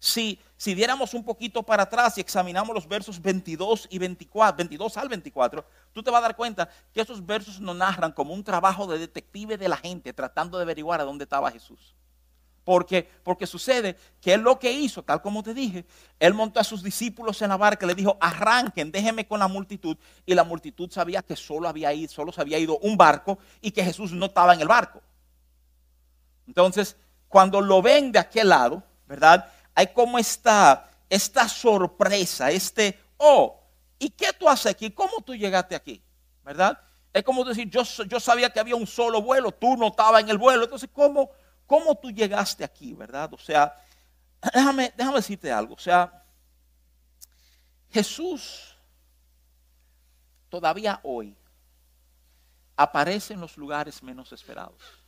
Si, 0.00 0.40
si 0.56 0.74
diéramos 0.74 1.14
un 1.14 1.22
poquito 1.22 1.62
para 1.62 1.84
atrás 1.84 2.18
y 2.18 2.20
examinamos 2.20 2.74
los 2.74 2.88
versos 2.88 3.22
22 3.22 3.86
y 3.88 4.00
24, 4.00 4.56
22 4.56 4.96
al 4.96 5.08
24, 5.08 5.64
tú 5.92 6.02
te 6.02 6.10
vas 6.10 6.18
a 6.18 6.22
dar 6.22 6.34
cuenta 6.34 6.68
que 6.92 7.00
esos 7.00 7.24
versos 7.24 7.60
nos 7.60 7.76
narran 7.76 8.10
como 8.10 8.34
un 8.34 8.42
trabajo 8.42 8.88
de 8.88 8.98
detective 8.98 9.56
de 9.56 9.68
la 9.68 9.76
gente 9.76 10.12
tratando 10.12 10.58
de 10.58 10.64
averiguar 10.64 11.00
a 11.00 11.04
dónde 11.04 11.22
estaba 11.22 11.52
Jesús. 11.52 11.94
Porque, 12.64 13.08
porque 13.24 13.46
sucede 13.46 13.96
que 14.20 14.34
él 14.34 14.42
lo 14.42 14.58
que 14.58 14.70
hizo, 14.70 15.02
tal 15.02 15.20
como 15.20 15.42
te 15.42 15.52
dije, 15.52 15.84
él 16.20 16.32
montó 16.32 16.60
a 16.60 16.64
sus 16.64 16.82
discípulos 16.82 17.42
en 17.42 17.48
la 17.48 17.56
barca, 17.56 17.86
le 17.86 17.94
dijo, 17.94 18.16
arranquen, 18.20 18.92
déjenme 18.92 19.26
con 19.26 19.40
la 19.40 19.48
multitud. 19.48 19.96
Y 20.24 20.34
la 20.34 20.44
multitud 20.44 20.90
sabía 20.90 21.22
que 21.22 21.34
solo, 21.34 21.68
había 21.68 21.92
ido, 21.92 22.10
solo 22.12 22.30
se 22.30 22.40
había 22.40 22.58
ido 22.58 22.78
un 22.78 22.96
barco 22.96 23.38
y 23.60 23.72
que 23.72 23.84
Jesús 23.84 24.12
no 24.12 24.26
estaba 24.26 24.54
en 24.54 24.60
el 24.60 24.68
barco. 24.68 25.02
Entonces, 26.46 26.96
cuando 27.28 27.60
lo 27.60 27.82
ven 27.82 28.12
de 28.12 28.20
aquel 28.20 28.48
lado, 28.50 28.82
¿verdad? 29.06 29.50
hay 29.74 29.88
como 29.88 30.18
esta, 30.18 30.88
esta 31.08 31.48
sorpresa, 31.48 32.50
este, 32.50 32.98
oh, 33.16 33.60
¿y 33.98 34.10
qué 34.10 34.32
tú 34.38 34.48
haces 34.48 34.72
aquí? 34.72 34.90
¿Cómo 34.90 35.20
tú 35.24 35.34
llegaste 35.34 35.74
aquí? 35.74 36.02
¿Verdad? 36.44 36.78
Es 37.12 37.22
como 37.22 37.44
decir, 37.44 37.68
yo, 37.68 37.82
yo 37.82 38.20
sabía 38.20 38.50
que 38.50 38.60
había 38.60 38.76
un 38.76 38.86
solo 38.86 39.22
vuelo, 39.22 39.52
tú 39.52 39.76
no 39.76 39.88
estabas 39.88 40.22
en 40.22 40.30
el 40.30 40.38
vuelo, 40.38 40.64
entonces, 40.64 40.88
¿cómo, 40.92 41.30
¿cómo 41.66 41.96
tú 41.96 42.10
llegaste 42.10 42.64
aquí? 42.64 42.94
¿Verdad? 42.94 43.32
O 43.32 43.38
sea, 43.38 43.74
déjame, 44.54 44.92
déjame 44.96 45.16
decirte 45.16 45.50
algo, 45.50 45.74
o 45.74 45.78
sea, 45.78 46.24
Jesús 47.90 48.76
todavía 50.48 51.00
hoy 51.02 51.36
aparece 52.76 53.34
en 53.34 53.40
los 53.40 53.56
lugares 53.56 54.02
menos 54.02 54.32
esperados 54.32 55.02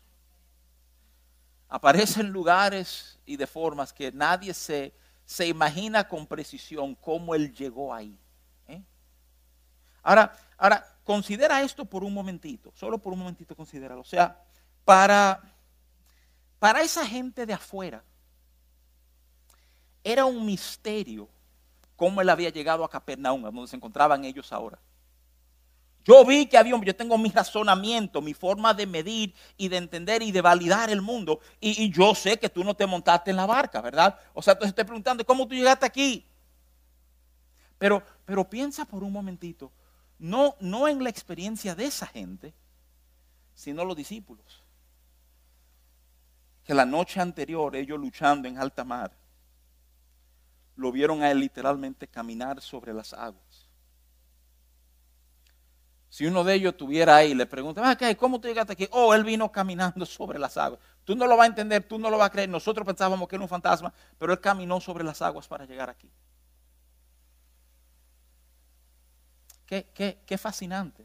aparece 1.74 2.20
en 2.20 2.28
lugares 2.28 3.18
y 3.26 3.36
de 3.36 3.48
formas 3.48 3.92
que 3.92 4.12
nadie 4.12 4.54
se, 4.54 4.94
se 5.24 5.48
imagina 5.48 6.06
con 6.06 6.24
precisión 6.24 6.94
cómo 6.94 7.34
Él 7.34 7.52
llegó 7.52 7.92
ahí. 7.92 8.16
¿eh? 8.68 8.80
Ahora, 10.00 10.32
ahora, 10.56 10.84
considera 11.02 11.62
esto 11.62 11.84
por 11.84 12.04
un 12.04 12.14
momentito, 12.14 12.72
solo 12.76 12.98
por 12.98 13.12
un 13.12 13.18
momentito 13.18 13.56
considéralo. 13.56 14.02
O 14.02 14.04
sea, 14.04 14.40
para, 14.84 15.42
para 16.64 16.80
esa 16.80 17.06
gente 17.06 17.44
de 17.44 17.52
afuera, 17.52 18.02
era 20.02 20.24
un 20.24 20.46
misterio 20.46 21.28
cómo 21.94 22.22
Él 22.22 22.30
había 22.30 22.48
llegado 22.48 22.82
a 22.82 22.88
Capernaum, 22.88 23.42
donde 23.42 23.66
se 23.66 23.76
encontraban 23.76 24.24
ellos 24.24 24.50
ahora. 24.50 24.78
Yo 26.06 26.24
vi 26.24 26.46
que 26.46 26.56
había, 26.56 26.74
yo 26.82 26.96
tengo 26.96 27.18
mi 27.18 27.28
razonamiento, 27.28 28.22
mi 28.22 28.32
forma 28.32 28.72
de 28.72 28.86
medir 28.86 29.34
y 29.58 29.68
de 29.68 29.76
entender 29.76 30.22
y 30.22 30.32
de 30.32 30.40
validar 30.40 30.88
el 30.88 31.02
mundo. 31.02 31.40
Y, 31.60 31.90
yo 31.90 32.14
sé 32.14 32.38
que 32.38 32.48
tú 32.48 32.64
no 32.64 32.74
te 32.74 32.86
montaste 32.86 33.30
en 33.30 33.36
la 33.36 33.44
barca, 33.44 33.82
¿verdad? 33.82 34.18
O 34.32 34.40
sea, 34.40 34.58
te 34.58 34.64
estoy 34.64 34.84
preguntando, 34.84 35.22
¿cómo 35.26 35.46
tú 35.46 35.54
llegaste 35.54 35.84
aquí? 35.84 36.26
Pero, 37.76 38.02
pero 38.24 38.48
piensa 38.48 38.86
por 38.86 39.04
un 39.04 39.12
momentito, 39.12 39.70
no, 40.18 40.56
no 40.60 40.88
en 40.88 41.04
la 41.04 41.10
experiencia 41.10 41.74
de 41.74 41.84
esa 41.84 42.06
gente, 42.06 42.54
sino 43.52 43.84
los 43.84 43.98
discípulos. 43.98 44.63
Que 46.64 46.74
la 46.74 46.86
noche 46.86 47.20
anterior, 47.20 47.76
ellos 47.76 47.98
luchando 47.98 48.48
en 48.48 48.58
alta 48.58 48.84
mar, 48.84 49.12
lo 50.76 50.90
vieron 50.90 51.22
a 51.22 51.30
él 51.30 51.40
literalmente 51.40 52.08
caminar 52.08 52.60
sobre 52.60 52.92
las 52.92 53.12
aguas 53.12 53.64
si 56.14 56.26
uno 56.26 56.44
de 56.44 56.54
ellos 56.54 56.74
estuviera 56.74 57.16
ahí 57.16 57.34
le 57.34 57.44
pregunta, 57.44 57.82
ah, 57.84 58.14
¿cómo 58.16 58.40
tú 58.40 58.46
llegaste 58.46 58.74
aquí? 58.74 58.86
Oh, 58.92 59.12
él 59.14 59.24
vino 59.24 59.50
caminando 59.50 60.06
sobre 60.06 60.38
las 60.38 60.56
aguas. 60.56 60.78
Tú 61.02 61.16
no 61.16 61.26
lo 61.26 61.36
vas 61.36 61.46
a 61.46 61.48
entender, 61.48 61.82
tú 61.82 61.98
no 61.98 62.08
lo 62.08 62.18
vas 62.18 62.28
a 62.28 62.30
creer. 62.30 62.48
Nosotros 62.48 62.86
pensábamos 62.86 63.26
que 63.26 63.34
era 63.34 63.42
un 63.42 63.48
fantasma, 63.48 63.92
pero 64.16 64.32
él 64.32 64.38
caminó 64.38 64.80
sobre 64.80 65.02
las 65.02 65.20
aguas 65.22 65.48
para 65.48 65.66
llegar 65.66 65.90
aquí. 65.90 66.08
Qué, 69.66 70.22
qué, 70.24 70.38
fascinante. 70.38 71.04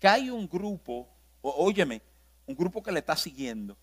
Que 0.00 0.08
hay 0.08 0.28
un 0.28 0.48
grupo, 0.48 1.08
óyeme, 1.42 2.02
un 2.46 2.54
grupo 2.54 2.82
que 2.82 2.92
le 2.92 3.00
está 3.00 3.16
siguiendo, 3.16 3.76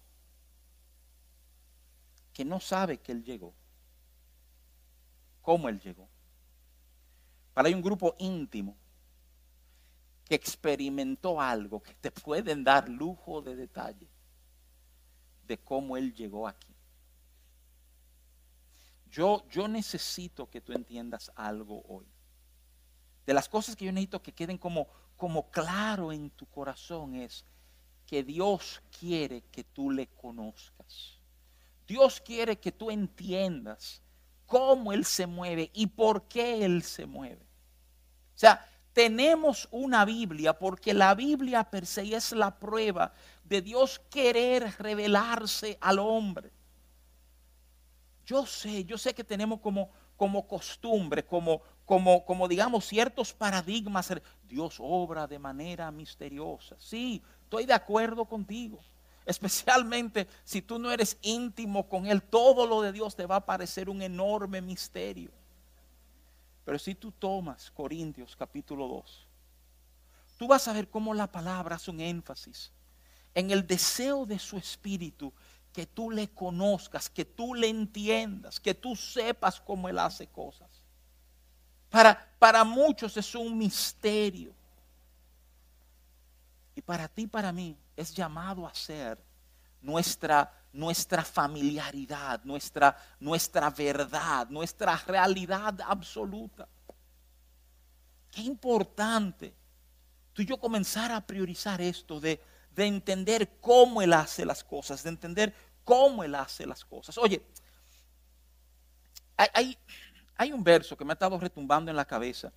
que 2.34 2.46
no 2.46 2.60
sabe 2.60 2.98
que 2.98 3.12
él 3.12 3.24
llegó, 3.24 3.54
cómo 5.42 5.70
él 5.70 5.80
llegó. 5.80 6.08
Para 7.54 7.68
hay 7.68 7.74
un 7.74 7.82
grupo 7.82 8.16
íntimo 8.20 8.78
que 10.30 10.36
experimentó 10.36 11.42
algo, 11.42 11.82
que 11.82 11.94
te 11.96 12.12
pueden 12.12 12.64
dar 12.64 12.88
lujo 12.88 13.42
de 13.42 13.56
detalle 13.56 14.08
de 15.50 15.58
cómo 15.58 15.98
Él 15.98 16.14
llegó 16.14 16.48
aquí. 16.48 16.74
Yo, 19.10 19.44
yo 19.50 19.68
necesito 19.68 20.48
que 20.48 20.62
tú 20.62 20.72
entiendas 20.72 21.32
algo 21.36 21.82
hoy. 21.88 22.06
De 23.26 23.34
las 23.34 23.50
cosas 23.50 23.76
que 23.76 23.86
yo 23.86 23.92
necesito 23.92 24.22
que 24.22 24.32
queden 24.32 24.60
como, 24.60 24.88
como 25.18 25.50
claro 25.50 26.14
en 26.14 26.30
tu 26.30 26.46
corazón 26.46 27.16
es 27.16 27.44
que 28.10 28.24
Dios 28.24 28.82
quiere 29.00 29.44
que 29.52 29.64
tú 29.64 29.92
le 29.92 30.08
conozcas. 30.08 31.20
Dios 31.86 32.20
quiere 32.20 32.58
que 32.58 32.72
tú 32.72 32.90
entiendas 32.90 34.02
cómo 34.48 34.92
Él 34.92 35.06
se 35.06 35.28
mueve 35.28 35.70
y 35.76 35.86
por 35.86 36.24
qué 36.24 36.66
Él 36.66 36.82
se 36.82 37.06
mueve. 37.06 37.44
O 37.44 38.40
sea, 38.40 38.68
tenemos 38.94 39.68
una 39.70 40.06
Biblia 40.06 40.58
porque 40.58 40.92
la 40.92 41.14
Biblia 41.14 41.70
per 41.70 41.86
se 41.86 42.16
es 42.16 42.32
la 42.32 42.58
prueba 42.58 43.14
de 43.44 43.62
Dios 43.62 44.02
querer 44.10 44.74
revelarse 44.80 45.78
al 45.80 46.00
hombre. 46.00 46.52
Yo 48.26 48.48
sé, 48.48 48.86
yo 48.86 48.98
sé 48.98 49.14
que 49.14 49.24
tenemos 49.24 49.60
como, 49.60 49.92
como 50.20 50.46
costumbre, 50.46 51.26
como, 51.26 51.62
como, 51.86 52.26
como 52.26 52.50
digamos 52.50 52.86
ciertos 52.86 53.34
paradigmas. 53.34 54.14
Dios 54.44 54.76
obra 54.80 55.26
de 55.26 55.40
manera 55.40 55.90
misteriosa. 55.92 56.76
Sí, 56.78 57.24
estoy 57.44 57.66
de 57.66 57.74
acuerdo 57.74 58.26
contigo. 58.26 58.82
Especialmente 59.26 60.28
si 60.44 60.62
tú 60.62 60.78
no 60.78 60.92
eres 60.92 61.18
íntimo 61.22 61.88
con 61.88 62.06
Él, 62.06 62.22
todo 62.22 62.68
lo 62.68 62.82
de 62.82 62.92
Dios 62.92 63.16
te 63.16 63.26
va 63.26 63.38
a 63.38 63.46
parecer 63.46 63.90
un 63.90 64.02
enorme 64.02 64.62
misterio. 64.62 65.32
Pero 66.66 66.78
si 66.78 66.96
tú 66.96 67.14
tomas 67.14 67.72
Corintios 67.72 68.36
capítulo 68.36 68.90
2, 68.90 69.28
tú 70.38 70.48
vas 70.48 70.68
a 70.68 70.74
ver 70.74 70.90
cómo 70.90 71.14
la 71.14 71.32
palabra 71.32 71.78
hace 71.78 71.92
un 71.92 72.02
énfasis 72.02 72.74
en 73.36 73.52
el 73.52 73.66
deseo 73.66 74.26
de 74.26 74.38
su 74.38 74.58
espíritu 74.58 75.32
que 75.74 75.86
tú 75.86 76.12
le 76.12 76.30
conozcas, 76.30 77.10
que 77.10 77.26
tú 77.26 77.54
le 77.54 77.68
entiendas, 77.68 78.60
que 78.60 78.74
tú 78.74 78.96
sepas 78.96 79.60
cómo 79.60 79.88
él 79.90 80.00
hace 80.00 80.28
cosas. 80.28 80.70
Para, 81.90 82.34
para 82.38 82.64
muchos 82.64 83.16
es 83.18 83.36
un 83.36 83.58
misterio. 83.58 84.54
Y 86.76 86.82
para 86.82 87.08
ti, 87.08 87.28
para 87.28 87.52
mí, 87.52 87.78
es 87.96 88.14
llamado 88.14 88.68
a 88.68 88.74
ser 88.74 89.18
nuestra 89.82 90.52
nuestra 90.72 91.24
familiaridad, 91.24 92.44
nuestra, 92.44 92.96
nuestra 93.20 93.70
verdad, 93.70 94.48
nuestra 94.50 94.98
realidad 95.08 95.80
absoluta. 95.86 96.68
Qué 98.32 98.42
importante 98.42 99.54
tú 100.34 100.44
y 100.44 100.46
yo 100.46 100.58
comenzar 100.58 101.12
a 101.12 101.26
priorizar 101.26 101.82
esto 101.82 102.20
de, 102.20 102.42
de 102.80 102.88
entender 102.88 103.60
cómo 103.60 104.02
Él 104.02 104.14
hace 104.14 104.46
las 104.46 104.64
cosas, 104.64 105.04
de 105.04 105.10
entender 105.10 105.54
cómo 105.84 106.24
Él 106.24 106.34
hace 106.34 106.66
las 106.66 106.86
cosas. 106.86 107.18
Oye, 107.18 107.42
hay, 109.36 109.78
hay 110.38 110.54
un 110.54 110.64
verso 110.64 110.96
que 110.96 111.04
me 111.04 111.12
ha 111.12 111.14
estado 111.14 111.38
retumbando 111.38 111.92
en 111.92 111.98
la 111.98 112.06
cabeza 112.06 112.54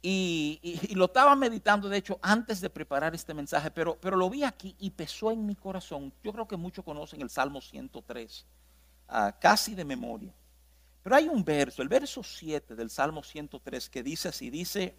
Y, 0.00 0.94
lo 0.94 1.04
estaba 1.04 1.36
meditando, 1.36 1.88
de 1.88 1.98
hecho, 1.98 2.18
antes 2.22 2.60
de 2.62 2.70
preparar 2.70 3.14
este 3.14 3.34
mensaje, 3.34 3.70
pero, 3.70 3.98
pero 4.00 4.16
lo 4.16 4.30
vi 4.30 4.44
aquí 4.44 4.74
y 4.78 4.90
pesó 4.90 5.30
en 5.30 5.44
mi 5.44 5.56
corazón. 5.56 6.12
Yo 6.22 6.32
creo 6.32 6.48
que 6.48 6.56
muchos 6.56 6.84
conocen 6.84 7.20
el 7.20 7.30
Salmo 7.30 7.60
103, 7.60 8.46
ah, 9.08 9.36
casi 9.38 9.74
de 9.74 9.84
memoria. 9.84 10.34
Pero 11.02 11.16
hay 11.16 11.28
un 11.28 11.44
verso, 11.44 11.82
el 11.82 11.88
verso 11.88 12.22
7 12.22 12.74
del 12.74 12.88
Salmo 12.88 13.22
103, 13.22 13.90
que 13.90 14.02
dice 14.02 14.28
así, 14.28 14.48
dice, 14.48 14.94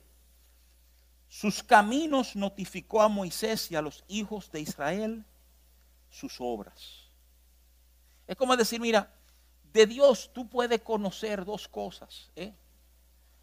sus 1.28 1.64
caminos 1.64 2.36
notificó 2.36 3.02
a 3.02 3.08
Moisés 3.08 3.72
y 3.72 3.76
a 3.76 3.82
los 3.82 4.04
hijos 4.08 4.52
de 4.52 4.62
Israel 4.62 5.26
sus 6.10 6.38
obras. 6.40 7.10
Es 8.28 8.36
como 8.36 8.56
decir, 8.56 8.80
mira, 8.80 9.12
de 9.74 9.86
Dios 9.86 10.32
tú 10.34 10.50
puedes 10.50 10.82
conocer 10.82 11.44
dos 11.46 11.68
cosas. 11.68 12.32
¿eh? 12.36 12.54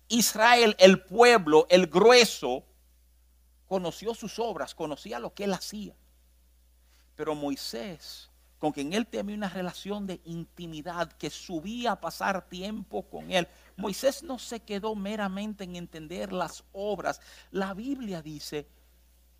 Israel, 0.08 0.74
el 0.78 1.02
pueblo, 1.04 1.66
el 1.68 1.86
grueso, 1.86 2.64
conoció 3.66 4.14
sus 4.14 4.38
obras, 4.38 4.74
conocía 4.74 5.18
lo 5.18 5.34
que 5.34 5.44
él 5.44 5.52
hacía. 5.52 5.94
Pero 7.16 7.34
Moisés, 7.34 8.30
con 8.58 8.72
quien 8.72 8.92
él 8.92 9.06
tenía 9.06 9.36
una 9.36 9.48
relación 9.48 10.06
de 10.06 10.20
intimidad, 10.24 11.12
que 11.12 11.30
subía 11.30 11.92
a 11.92 12.00
pasar 12.00 12.48
tiempo 12.48 13.08
con 13.08 13.30
él, 13.30 13.48
Moisés 13.76 14.22
no 14.22 14.38
se 14.38 14.60
quedó 14.60 14.94
meramente 14.94 15.64
en 15.64 15.76
entender 15.76 16.32
las 16.32 16.64
obras. 16.72 17.20
La 17.50 17.74
Biblia 17.74 18.22
dice 18.22 18.68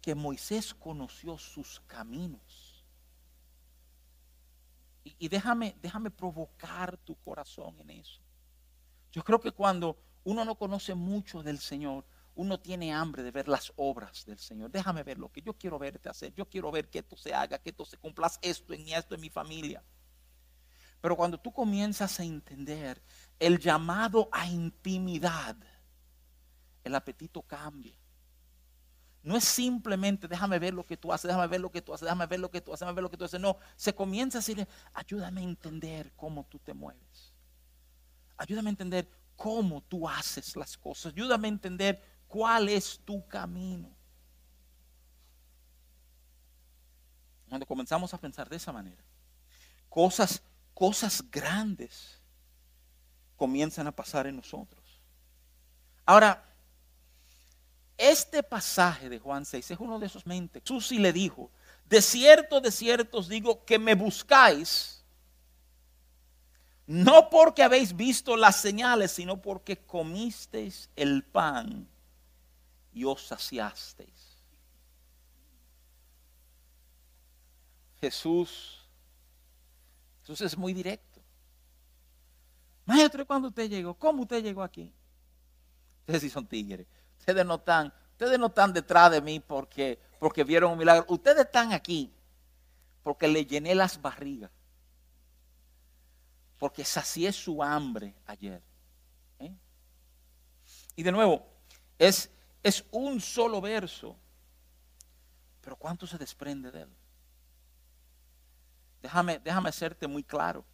que 0.01 0.15
Moisés 0.15 0.75
conoció 0.75 1.39
sus 1.39 1.81
caminos. 1.87 2.85
Y, 5.05 5.29
déjame, 5.29 5.77
déjame 5.83 6.11
provocar 6.11 6.97
tu 6.97 7.17
corazón 7.17 7.77
en 7.81 7.91
eso. 7.91 8.21
Yo 9.11 9.23
creo 9.25 9.41
que 9.41 9.51
cuando 9.51 9.99
uno 10.25 10.45
no 10.45 10.57
conoce 10.57 10.95
mucho 10.95 11.43
del 11.43 11.59
Señor, 11.59 12.05
uno 12.35 12.59
tiene 12.61 12.93
hambre 12.93 13.23
de 13.23 13.31
ver 13.31 13.49
las 13.49 13.73
obras 13.77 14.25
del 14.25 14.39
Señor. 14.39 14.71
Déjame 14.71 15.03
ver 15.03 15.19
lo 15.19 15.31
que 15.31 15.43
yo 15.43 15.55
quiero 15.55 15.79
verte 15.79 16.09
hacer. 16.09 16.33
Yo 16.35 16.49
quiero 16.49 16.71
ver 16.71 16.89
que 16.89 17.01
esto 17.01 17.17
se 17.17 17.35
haga, 17.35 17.59
que 17.59 17.71
esto 17.71 17.85
se 17.85 17.97
cumpla, 17.97 18.31
esto 18.41 18.73
en 18.73 18.89
esto 18.89 19.15
en 19.15 19.21
mi 19.21 19.29
familia. 19.29 19.83
Pero 21.01 21.17
cuando 21.17 21.39
tú 21.39 21.53
comienzas 21.53 22.21
a 22.21 22.25
entender 22.25 23.03
el 23.43 23.59
llamado 23.59 24.29
a 24.31 24.47
intimidad, 24.47 25.57
el 26.85 26.95
apetito 26.95 27.43
cambia. 27.43 27.93
No 29.25 29.37
es 29.37 29.43
simplemente 29.45 30.29
déjame 30.29 30.61
ver 30.61 30.73
lo 30.73 30.87
que 30.87 30.97
tú 30.97 31.13
haces, 31.13 31.27
déjame 31.29 31.49
ver 31.49 31.61
lo 31.61 31.71
que 31.71 31.83
tú 31.83 31.93
haces, 31.93 32.07
déjame 32.07 32.27
ver 32.27 32.39
lo 32.39 32.51
que 32.53 32.61
tú 32.61 32.73
haces, 32.73 32.81
déjame 32.81 32.95
ver 32.95 33.03
lo 33.03 33.11
que 33.11 33.17
tú 33.17 33.25
haces. 33.25 33.41
No, 33.41 33.57
se 33.75 33.93
comienza 33.95 34.39
a 34.39 34.41
decirle, 34.41 34.69
ayúdame 34.95 35.41
a 35.41 35.45
entender 35.45 36.13
cómo 36.15 36.45
tú 36.45 36.61
te 36.61 36.73
mueves. 36.73 37.33
Ayúdame 38.37 38.69
a 38.69 38.71
entender 38.71 39.11
cómo 39.35 39.81
tú 39.83 40.09
haces 40.09 40.55
las 40.55 40.79
cosas. 40.79 41.13
Ayúdame 41.13 41.49
a 41.49 41.51
entender 41.51 42.01
cuál 42.29 42.69
es 42.69 43.01
tu 43.05 43.27
camino. 43.27 43.93
Cuando 47.49 47.67
comenzamos 47.67 48.15
a 48.15 48.19
pensar 48.19 48.49
de 48.49 48.57
esa 48.57 48.73
manera, 48.73 49.03
cosas, 49.89 50.41
cosas 50.75 51.29
grandes 51.29 52.22
comienzan 53.43 53.89
a 53.89 53.91
pasar 53.91 54.29
en 54.29 54.37
nosotros. 54.37 55.01
Ahora, 56.07 56.49
este 57.99 58.41
pasaje 58.45 59.09
de 59.09 59.19
Juan 59.19 59.45
6 59.45 59.73
es 59.73 59.81
uno 59.81 59.99
de 59.99 60.07
esos 60.07 60.25
mentes. 60.27 60.63
Jesús 60.63 60.87
sí 60.87 61.01
le 61.01 61.13
dijo, 61.13 61.51
de 61.87 62.01
cierto, 62.01 62.61
de 62.61 62.71
cierto 62.71 63.19
os 63.19 63.29
digo 63.29 63.65
que 63.65 63.81
me 63.81 63.97
buscáis 63.97 65.05
no 66.87 67.31
porque 67.31 67.65
habéis 67.65 67.97
visto 67.97 68.37
las 68.37 68.61
señales, 68.61 69.11
sino 69.11 69.43
porque 69.43 69.77
comisteis 69.77 70.89
el 70.95 71.25
pan 71.25 71.89
y 72.93 73.03
os 73.03 73.27
saciasteis. 73.27 74.39
Jesús, 78.01 78.87
Jesús 80.21 80.43
es 80.43 80.57
muy 80.57 80.73
directo. 80.73 81.12
Maestro, 82.85 83.26
¿cuándo 83.26 83.49
usted 83.49 83.69
llegó? 83.69 83.95
¿Cómo 83.95 84.23
usted 84.23 84.43
llegó 84.43 84.63
aquí? 84.63 84.93
Ustedes 86.00 86.23
sí 86.23 86.30
son 86.30 86.47
tigres. 86.47 86.87
Ustedes 87.19 87.47
no 87.47 87.56
están, 87.56 87.93
ustedes 88.13 88.39
no 88.39 88.47
están 88.47 88.73
detrás 88.73 89.11
de 89.11 89.21
mí 89.21 89.41
porque, 89.41 90.00
porque 90.19 90.45
vieron 90.45 90.73
un 90.73 90.78
milagro. 90.78 91.06
Ustedes 91.09 91.45
están 91.45 91.73
aquí 91.73 92.13
porque 93.02 93.28
le 93.28 93.47
llené 93.47 93.75
las 93.75 94.00
barrigas 94.00 94.50
porque 96.63 96.85
sacié 96.85 97.33
su 97.33 97.61
hambre 97.61 98.15
ayer. 98.25 98.63
¿eh? 99.41 99.52
Y 100.95 101.02
de 101.02 101.11
nuevo, 101.11 101.45
es, 101.99 102.30
es 102.63 102.85
un 102.93 103.21
solo 103.21 103.61
verso, 103.61 104.17
pero 105.61 105.75
¿cuánto 105.75 106.06
se 106.06 106.17
desprende 106.17 106.71
de 106.71 106.83
él? 106.83 106.97
Déjame, 109.02 109.41
déjame 109.41 109.71
hacerte 109.71 110.06
muy 110.06 110.23
claro, 110.23 110.65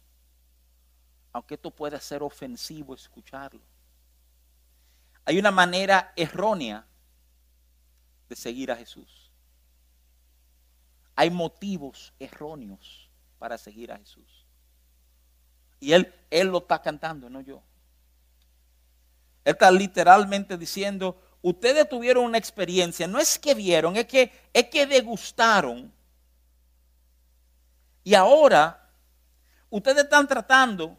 aunque 1.31 1.55
esto 1.55 1.71
pueda 1.71 1.99
ser 1.99 2.23
ofensivo 2.23 2.93
escucharlo. 2.95 3.61
Hay 5.25 5.37
una 5.37 5.51
manera 5.51 6.11
errónea 6.15 6.85
de 8.27 8.35
seguir 8.35 8.71
a 8.71 8.75
Jesús. 8.75 9.31
Hay 11.15 11.29
motivos 11.29 12.13
erróneos 12.19 13.09
para 13.37 13.57
seguir 13.57 13.91
a 13.91 13.97
Jesús. 13.97 14.45
Y 15.79 15.93
él, 15.93 16.13
él 16.29 16.47
lo 16.47 16.59
está 16.59 16.81
cantando, 16.81 17.29
no 17.29 17.41
yo. 17.41 17.61
Él 19.45 19.53
está 19.53 19.71
literalmente 19.71 20.57
diciendo, 20.57 21.21
ustedes 21.41 21.87
tuvieron 21.87 22.25
una 22.25 22.37
experiencia, 22.37 23.07
no 23.07 23.19
es 23.19 23.39
que 23.39 23.53
vieron, 23.53 23.95
es 23.95 24.05
que, 24.05 24.31
es 24.53 24.65
que 24.65 24.85
degustaron. 24.85 25.93
Y 28.03 28.13
ahora 28.13 28.89
ustedes 29.69 30.03
están 30.03 30.27
tratando 30.27 30.97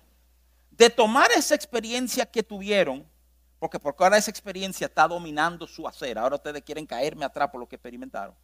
de 0.80 0.88
tomar 0.88 1.30
esa 1.36 1.54
experiencia 1.54 2.24
que 2.24 2.42
tuvieron, 2.42 3.06
porque 3.58 3.78
porque 3.78 4.02
ahora 4.02 4.16
esa 4.16 4.30
experiencia 4.30 4.86
está 4.86 5.06
dominando 5.06 5.66
su 5.66 5.86
hacer. 5.86 6.18
Ahora 6.18 6.36
ustedes 6.36 6.62
quieren 6.62 6.86
caerme 6.86 7.26
atrás 7.26 7.50
por 7.50 7.60
lo 7.60 7.68
que 7.68 7.76
experimentaron. 7.76 8.34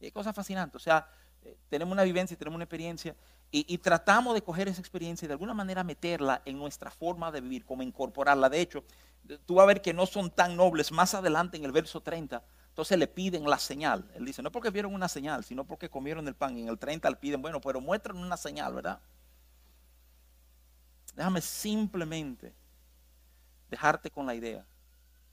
Y 0.00 0.06
hay 0.06 0.10
cosas 0.10 0.34
fascinantes. 0.34 0.74
O 0.74 0.80
sea, 0.80 1.08
eh, 1.42 1.56
tenemos 1.68 1.92
una 1.92 2.02
vivencia, 2.02 2.36
tenemos 2.36 2.56
una 2.56 2.64
experiencia 2.64 3.14
y, 3.52 3.78
tratamos 3.78 4.34
de 4.34 4.42
coger 4.42 4.66
esa 4.66 4.80
experiencia 4.80 5.26
y 5.26 5.28
de 5.28 5.34
alguna 5.34 5.54
manera 5.54 5.84
meterla 5.84 6.42
en 6.44 6.58
nuestra 6.58 6.90
forma 6.90 7.30
de 7.30 7.40
vivir, 7.40 7.64
como 7.64 7.84
incorporarla. 7.84 8.48
De 8.48 8.60
hecho, 8.60 8.82
tú 9.46 9.54
vas 9.54 9.62
a 9.62 9.66
ver 9.66 9.82
que 9.82 9.94
no 9.94 10.06
son 10.06 10.32
tan 10.32 10.56
nobles. 10.56 10.90
Más 10.90 11.14
adelante 11.14 11.56
en 11.56 11.64
el 11.64 11.70
verso 11.70 12.00
30, 12.00 12.42
entonces 12.70 12.98
le 12.98 13.06
piden 13.06 13.48
la 13.48 13.60
señal. 13.60 14.10
Él 14.16 14.24
dice, 14.24 14.42
no 14.42 14.50
porque 14.50 14.70
vieron 14.70 14.92
una 14.92 15.08
señal, 15.08 15.44
sino 15.44 15.64
porque 15.64 15.88
comieron 15.88 16.26
el 16.26 16.34
pan. 16.34 16.58
Y 16.58 16.62
en 16.62 16.68
el 16.68 16.78
30 16.78 17.08
le 17.08 17.16
piden, 17.16 17.40
bueno, 17.40 17.60
pero 17.60 17.80
muestran 17.80 18.16
una 18.16 18.36
señal, 18.36 18.74
¿verdad? 18.74 19.00
Déjame 21.20 21.42
simplemente 21.42 22.54
dejarte 23.68 24.10
con 24.10 24.24
la 24.24 24.34
idea 24.34 24.64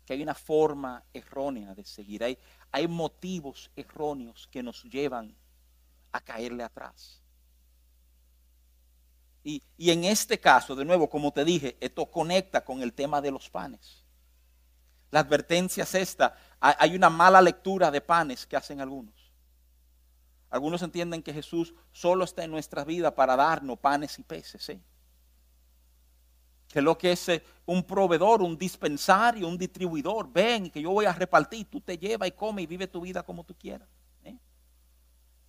que 0.06 0.12
hay 0.12 0.22
una 0.22 0.36
forma 0.36 1.02
errónea 1.14 1.74
de 1.74 1.86
seguir. 1.86 2.26
Hay, 2.26 2.38
hay 2.74 2.90
motivos 2.90 3.72
erróneos 3.74 4.50
que 4.52 4.62
nos 4.62 4.84
llevan 4.84 5.34
a 6.12 6.20
caerle 6.20 6.64
atrás. 6.64 7.24
Y, 9.46 9.64
en 9.78 10.04
este 10.04 10.38
caso, 10.38 10.76
de 10.76 10.84
nuevo, 10.84 11.10
como 11.10 11.32
te 11.32 11.46
dije, 11.46 11.78
esto 11.80 12.12
conecta 12.12 12.66
con 12.66 12.82
el 12.82 12.92
tema 12.92 13.22
de 13.22 13.32
los 13.32 13.50
panes. 13.50 14.04
La 15.10 15.22
advertencia 15.22 15.84
es 15.84 15.96
esta. 15.96 16.36
Hay 16.60 16.98
una 16.98 17.10
mala 17.10 17.42
lectura 17.42 17.92
de 17.92 18.02
panes 18.02 18.46
que 18.46 18.58
hacen 18.58 18.82
algunos. 18.82 19.32
Algunos 20.50 20.82
entienden 20.82 21.24
que 21.24 21.32
Jesús 21.32 21.74
solo 21.94 22.26
está 22.26 22.44
en 22.44 22.52
nuestra 22.52 22.84
vida 22.84 23.16
para 23.16 23.38
darnos 23.38 23.80
panes 23.80 24.20
y 24.20 24.24
peces. 24.24 24.68
¿eh? 24.68 24.82
Que 26.68 26.82
lo 26.82 26.98
que 26.98 27.14
es 27.14 27.30
eh, 27.30 27.44
un 27.66 27.84
proveedor, 27.84 28.42
un 28.42 28.58
dispensario, 28.58 29.48
un 29.48 29.58
distribuidor. 29.58 30.32
Ven, 30.32 30.70
que 30.70 30.82
yo 30.82 30.92
voy 30.92 31.06
a 31.06 31.14
repartir. 31.14 31.70
Tú 31.70 31.82
te 31.82 31.98
llevas 31.98 32.28
y 32.28 32.32
come 32.32 32.62
y 32.62 32.66
vive 32.68 32.88
tu 32.88 33.02
vida 33.02 33.24
como 33.24 33.44
tú 33.44 33.56
quieras. 33.56 33.88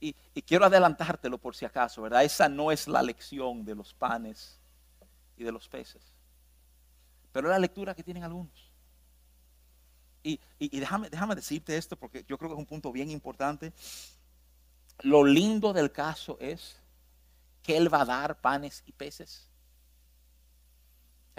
Y, 0.00 0.14
quiero 0.42 0.64
adelantártelo 0.64 1.38
por 1.38 1.56
si 1.56 1.64
acaso, 1.64 2.02
¿verdad? 2.02 2.22
Esa 2.22 2.48
no 2.48 2.70
es 2.70 2.86
la 2.86 3.02
lección 3.02 3.64
de 3.64 3.74
los 3.74 3.92
panes 3.94 4.60
y 5.36 5.42
de 5.42 5.52
los 5.52 5.68
peces. 5.68 6.14
Pero 7.32 7.48
es 7.48 7.50
la 7.50 7.58
lectura 7.58 7.94
que 7.94 8.04
tienen 8.04 8.22
algunos. 8.22 8.72
Y, 10.22 10.40
déjame 10.60 11.34
decirte 11.34 11.76
esto 11.76 11.96
porque 11.96 12.24
yo 12.28 12.38
creo 12.38 12.50
que 12.50 12.54
es 12.54 12.58
un 12.58 12.66
punto 12.66 12.92
bien 12.92 13.10
importante. 13.10 13.72
Lo 15.00 15.24
lindo 15.24 15.72
del 15.72 15.90
caso 15.90 16.36
es 16.40 16.80
que 17.62 17.76
Él 17.76 17.92
va 17.92 18.02
a 18.02 18.06
dar 18.06 18.40
panes 18.40 18.82
y 18.86 18.92
peces. 18.92 19.47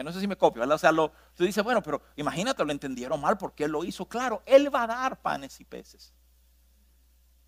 No 0.04 0.12
sé 0.12 0.20
si 0.20 0.28
me 0.28 0.38
copio, 0.38 0.62
¿verdad? 0.62 0.76
O 0.76 0.80
sea, 0.80 0.92
tú 0.92 1.44
dices, 1.44 1.64
bueno, 1.64 1.82
pero 1.84 2.02
imagínate, 2.16 2.64
lo 2.64 2.72
entendieron 2.72 3.20
mal 3.20 3.38
porque 3.38 3.66
Él 3.66 3.72
lo 3.72 3.84
hizo. 3.84 4.08
Claro, 4.08 4.42
Él 4.46 4.74
va 4.74 4.84
a 4.84 4.88
dar 4.88 5.22
panes 5.22 5.60
y 5.60 5.66
peces. 5.66 6.14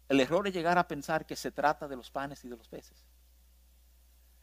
El 0.09 0.19
error 0.19 0.47
es 0.47 0.53
llegar 0.53 0.77
a 0.77 0.87
pensar 0.87 1.25
que 1.25 1.35
se 1.35 1.51
trata 1.51 1.87
de 1.87 1.95
los 1.95 2.11
panes 2.11 2.43
y 2.43 2.49
de 2.49 2.57
los 2.57 2.67
peces. 2.67 3.05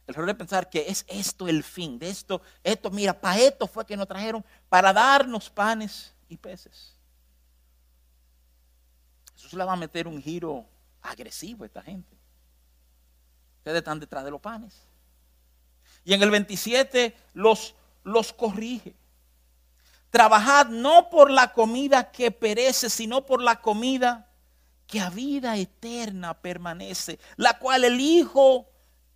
El 0.07 0.15
error 0.15 0.29
es 0.29 0.35
pensar 0.35 0.69
que 0.69 0.85
es 0.87 1.05
esto 1.07 1.47
el 1.47 1.63
fin, 1.63 1.99
de 1.99 2.09
esto, 2.09 2.41
esto, 2.63 2.89
mira, 2.89 3.13
para 3.13 3.37
esto 3.37 3.67
fue 3.67 3.85
que 3.85 3.95
nos 3.95 4.07
trajeron, 4.07 4.43
para 4.67 4.91
darnos 4.91 5.49
panes 5.49 6.15
y 6.27 6.37
peces. 6.37 6.97
Jesús 9.35 9.53
le 9.53 9.63
va 9.63 9.73
a 9.73 9.77
meter 9.77 10.07
un 10.07 10.19
giro 10.19 10.65
agresivo 11.01 11.63
a 11.63 11.67
esta 11.67 11.83
gente. 11.83 12.17
Ustedes 13.59 13.77
están 13.77 13.99
detrás 13.99 14.25
de 14.25 14.31
los 14.31 14.41
panes. 14.41 14.89
Y 16.03 16.13
en 16.13 16.23
el 16.23 16.31
27 16.31 17.15
los, 17.33 17.75
los 18.09 18.33
corrige. 18.33 18.95
Trabajad 20.09 20.67
no 20.67 21.09
por 21.09 21.29
la 21.29 21.53
comida 21.53 22.11
que 22.11 22.31
perece, 22.31 22.89
sino 22.89 23.25
por 23.25 23.41
la 23.41 23.61
comida 23.61 24.27
que 24.87 24.99
a 24.99 25.09
vida 25.09 25.55
eterna 25.57 26.33
permanece, 26.33 27.19
la 27.35 27.59
cual 27.59 27.83
el 27.83 28.01
Hijo, 28.01 28.67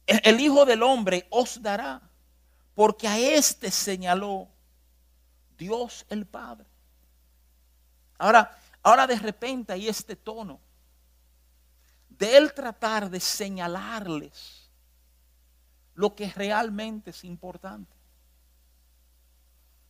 el 0.06 0.40
Hijo 0.40 0.66
del 0.66 0.84
Hombre 0.84 1.28
os 1.32 1.62
dará, 1.62 2.02
porque 2.76 3.08
a 3.08 3.18
este 3.18 3.72
señaló 3.72 4.48
Dios 5.58 6.06
el 6.10 6.28
Padre. 6.28 6.68
Ahora, 8.20 8.56
ahora 8.84 9.08
de 9.08 9.18
repente 9.18 9.74
hay 9.74 9.88
este 9.88 10.16
tono 10.16 10.60
de 12.10 12.38
él 12.38 12.54
tratar 12.54 13.10
de 13.10 13.20
señalarles 13.20 14.70
lo 15.96 16.16
que 16.16 16.30
realmente 16.30 17.10
es 17.10 17.24
importante. 17.24 17.93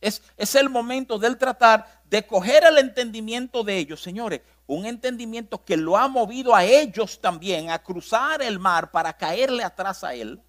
Es, 0.04 0.54
el 0.54 0.68
momento 0.68 1.18
de 1.18 1.28
él 1.28 1.38
tratar 1.38 2.02
de 2.10 2.26
coger 2.26 2.62
el 2.64 2.76
entendimiento 2.76 3.64
de 3.64 3.78
ellos, 3.78 4.02
señores, 4.02 4.42
un 4.66 4.84
entendimiento 4.84 5.64
que 5.64 5.78
lo 5.78 5.96
ha 5.96 6.08
movido 6.08 6.54
a 6.54 6.62
ellos 6.62 7.18
también 7.22 7.70
a 7.70 7.82
cruzar 7.82 8.42
el 8.42 8.58
mar 8.58 8.90
para 8.90 9.16
caerle 9.16 9.64
atrás 9.64 10.04
a 10.04 10.12
él. 10.12 10.42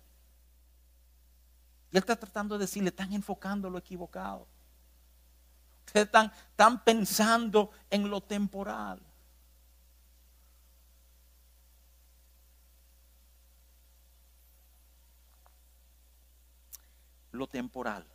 Y 1.89 1.96
él 1.96 2.04
está 2.04 2.18
tratando 2.18 2.58
de 2.58 2.65
decirle, 2.65 2.89
están 2.89 3.13
enfocando 3.13 3.70
lo 3.70 3.78
equivocado. 3.78 4.46
Ustedes 5.86 6.08
están, 6.08 6.34
están 6.50 6.84
pensando 6.84 7.72
en 7.89 8.10
lo 8.10 8.20
temporal. 8.20 9.02
Lo 17.32 17.48
temporal. 17.48 18.06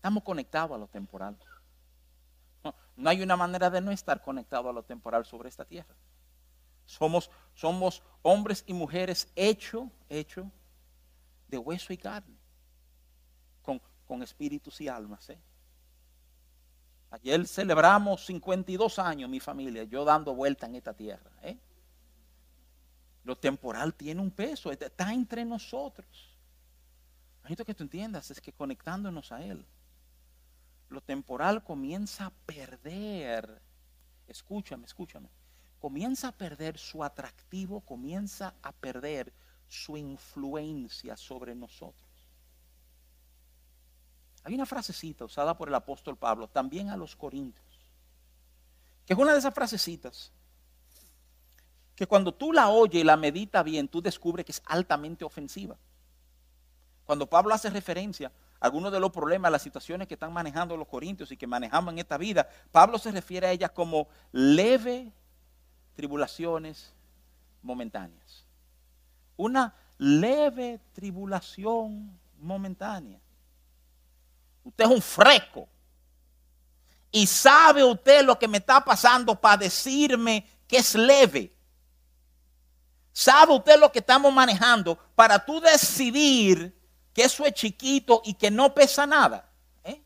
Estamos 0.00 0.22
conectados 0.22 0.74
a 0.74 0.78
lo 0.78 0.86
temporal. 0.86 1.36
No, 2.64 3.10
hay 3.10 3.20
una 3.20 3.36
manera 3.36 3.68
de 3.68 3.82
no 3.82 3.90
estar 3.90 4.22
conectado 4.22 4.70
a 4.70 4.72
lo 4.72 4.82
temporal 4.82 5.26
sobre 5.26 5.50
esta 5.50 5.62
tierra. 5.62 5.94
Somos, 6.86 7.30
somos 7.52 8.02
hombres 8.22 8.64
y 8.66 8.72
mujeres 8.72 9.30
hechos 9.36 9.90
hecho 10.08 10.50
de 11.48 11.58
hueso 11.58 11.92
y 11.92 11.98
carne, 11.98 12.34
con, 13.60 13.78
con 14.06 14.22
espíritus 14.22 14.80
y 14.80 14.88
almas. 14.88 15.28
¿eh? 15.28 15.38
Ayer 17.10 17.46
celebramos 17.46 18.24
52 18.24 18.98
años, 19.00 19.28
mi 19.28 19.38
familia, 19.38 19.84
yo 19.84 20.02
dando 20.06 20.34
vuelta 20.34 20.64
en 20.64 20.76
esta 20.76 20.94
tierra. 20.94 21.30
¿eh? 21.42 21.58
Lo 23.24 23.36
temporal 23.36 23.92
tiene 23.92 24.22
un 24.22 24.30
peso, 24.30 24.72
está 24.72 25.12
entre 25.12 25.44
nosotros. 25.44 26.38
Lo 27.44 27.64
que 27.66 27.74
tú 27.74 27.82
entiendas 27.82 28.30
es 28.30 28.40
que 28.40 28.54
conectándonos 28.54 29.30
a 29.30 29.44
Él, 29.44 29.66
temporal 31.10 31.64
comienza 31.64 32.26
a 32.26 32.30
perder, 32.46 33.60
escúchame, 34.28 34.86
escúchame, 34.86 35.28
comienza 35.80 36.28
a 36.28 36.32
perder 36.32 36.78
su 36.78 37.02
atractivo, 37.02 37.80
comienza 37.80 38.54
a 38.62 38.70
perder 38.70 39.32
su 39.66 39.96
influencia 39.96 41.16
sobre 41.16 41.56
nosotros. 41.56 42.08
Hay 44.44 44.54
una 44.54 44.66
frasecita 44.66 45.24
usada 45.24 45.58
por 45.58 45.66
el 45.66 45.74
apóstol 45.74 46.16
Pablo, 46.16 46.46
también 46.46 46.90
a 46.90 46.96
los 46.96 47.16
corintios, 47.16 47.66
que 49.04 49.14
es 49.14 49.18
una 49.18 49.32
de 49.32 49.40
esas 49.40 49.52
frasecitas 49.52 50.30
que 51.96 52.06
cuando 52.06 52.32
tú 52.32 52.52
la 52.52 52.68
oyes 52.68 53.02
y 53.02 53.04
la 53.04 53.16
meditas 53.16 53.64
bien, 53.64 53.88
tú 53.88 54.00
descubres 54.00 54.46
que 54.46 54.52
es 54.52 54.62
altamente 54.64 55.24
ofensiva. 55.24 55.76
Cuando 57.04 57.28
Pablo 57.28 57.52
hace 57.52 57.68
referencia 57.68 58.30
algunos 58.60 58.92
de 58.92 59.00
los 59.00 59.10
problemas, 59.10 59.50
las 59.50 59.62
situaciones 59.62 60.06
que 60.06 60.14
están 60.14 60.32
manejando 60.32 60.76
los 60.76 60.86
corintios 60.86 61.32
y 61.32 61.36
que 61.36 61.46
manejamos 61.46 61.92
en 61.92 61.98
esta 61.98 62.18
vida, 62.18 62.48
Pablo 62.70 62.98
se 62.98 63.10
refiere 63.10 63.46
a 63.46 63.52
ellas 63.52 63.70
como 63.70 64.08
leve 64.32 65.10
tribulaciones 65.96 66.94
momentáneas. 67.62 68.44
Una 69.36 69.74
leve 69.96 70.78
tribulación 70.92 72.18
momentánea. 72.38 73.18
Usted 74.62 74.84
es 74.84 74.90
un 74.90 75.02
fresco. 75.02 75.66
Y 77.10 77.26
sabe 77.26 77.82
usted 77.82 78.24
lo 78.24 78.38
que 78.38 78.46
me 78.46 78.58
está 78.58 78.84
pasando 78.84 79.34
para 79.40 79.56
decirme 79.56 80.46
que 80.68 80.76
es 80.76 80.94
leve. 80.94 81.52
Sabe 83.10 83.54
usted 83.54 83.80
lo 83.80 83.90
que 83.90 83.98
estamos 83.98 84.32
manejando 84.32 84.96
para 85.14 85.44
tú 85.44 85.60
decidir 85.60 86.78
que 87.12 87.22
eso 87.22 87.44
es 87.44 87.54
chiquito 87.54 88.22
y 88.24 88.34
que 88.34 88.50
no 88.50 88.74
pesa 88.74 89.06
nada. 89.06 89.50
¿eh? 89.84 90.02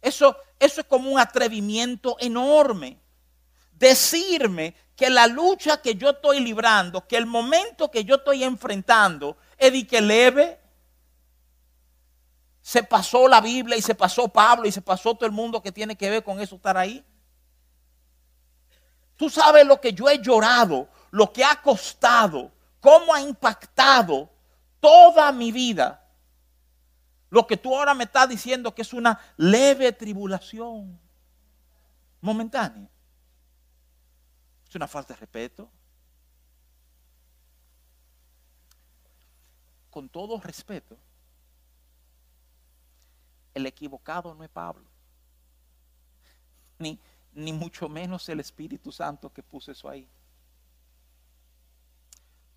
Eso, 0.00 0.36
eso 0.58 0.80
es 0.80 0.86
como 0.86 1.10
un 1.10 1.18
atrevimiento 1.18 2.16
enorme. 2.18 2.98
Decirme 3.72 4.74
que 4.96 5.10
la 5.10 5.26
lucha 5.26 5.80
que 5.80 5.94
yo 5.94 6.10
estoy 6.10 6.40
librando, 6.40 7.06
que 7.06 7.16
el 7.16 7.26
momento 7.26 7.90
que 7.90 8.04
yo 8.04 8.16
estoy 8.16 8.44
enfrentando 8.44 9.36
es 9.58 9.72
de 9.72 9.86
que 9.86 10.00
leve. 10.00 10.60
Se 12.60 12.82
pasó 12.84 13.26
la 13.26 13.40
Biblia 13.40 13.76
y 13.76 13.82
se 13.82 13.94
pasó 13.94 14.28
Pablo 14.28 14.66
y 14.66 14.72
se 14.72 14.82
pasó 14.82 15.14
todo 15.14 15.26
el 15.26 15.32
mundo 15.32 15.62
que 15.62 15.72
tiene 15.72 15.96
que 15.96 16.10
ver 16.10 16.22
con 16.22 16.40
eso 16.40 16.56
estar 16.56 16.76
ahí. 16.76 17.04
Tú 19.16 19.28
sabes 19.30 19.66
lo 19.66 19.80
que 19.80 19.92
yo 19.92 20.08
he 20.08 20.18
llorado, 20.20 20.88
lo 21.10 21.32
que 21.32 21.44
ha 21.44 21.60
costado, 21.60 22.50
cómo 22.80 23.14
ha 23.14 23.20
impactado 23.20 24.31
toda 24.82 25.30
mi 25.30 25.52
vida. 25.52 26.04
Lo 27.30 27.46
que 27.46 27.56
tú 27.56 27.74
ahora 27.74 27.94
me 27.94 28.04
estás 28.04 28.28
diciendo 28.28 28.74
que 28.74 28.82
es 28.82 28.92
una 28.92 29.18
leve 29.36 29.92
tribulación 29.92 31.00
momentánea. 32.20 32.90
Es 34.68 34.74
una 34.74 34.88
falta 34.88 35.14
de 35.14 35.20
respeto. 35.20 35.70
Con 39.88 40.08
todo 40.08 40.40
respeto, 40.40 40.98
el 43.54 43.66
equivocado 43.66 44.34
no 44.34 44.42
es 44.42 44.50
Pablo, 44.50 44.86
ni, 46.78 46.98
ni 47.34 47.52
mucho 47.52 47.88
menos 47.88 48.28
el 48.30 48.40
Espíritu 48.40 48.90
Santo 48.90 49.32
que 49.32 49.42
puso 49.42 49.70
eso 49.70 49.88
ahí. 49.88 50.08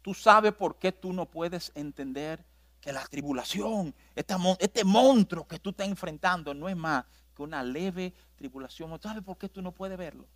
Tú 0.06 0.14
sabes 0.14 0.54
por 0.54 0.78
qué 0.78 0.92
tú 0.92 1.12
no 1.14 1.26
puedes 1.26 1.72
entender 1.74 2.46
que 2.80 2.94
la 2.94 3.04
tribulación, 3.08 3.92
este 4.14 4.84
monstruo 4.84 5.48
que 5.48 5.58
tú 5.58 5.72
estás 5.72 5.88
enfrentando 5.88 6.54
no 6.54 6.70
es 6.70 6.76
más 6.76 7.06
que 7.36 7.42
una 7.42 7.64
leve 7.64 8.14
tribulación. 8.36 9.02
¿Sabes 9.02 9.24
por 9.24 9.36
qué 9.40 9.50
tú 9.50 9.64
no 9.64 9.72
puedes 9.72 9.98
verlo? 9.98 10.28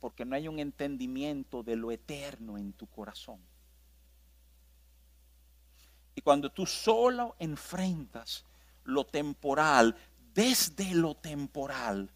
Porque 0.00 0.24
no 0.24 0.34
hay 0.34 0.48
un 0.48 0.58
entendimiento 0.58 1.62
de 1.62 1.76
lo 1.76 1.92
eterno 1.92 2.58
en 2.58 2.72
tu 2.72 2.88
corazón. 2.88 3.40
Y 6.16 6.20
cuando 6.20 6.50
tú 6.50 6.66
solo 6.66 7.36
enfrentas 7.38 8.44
lo 8.82 9.06
temporal, 9.06 9.94
desde 10.34 10.92
lo 10.92 11.14
temporal, 11.14 12.10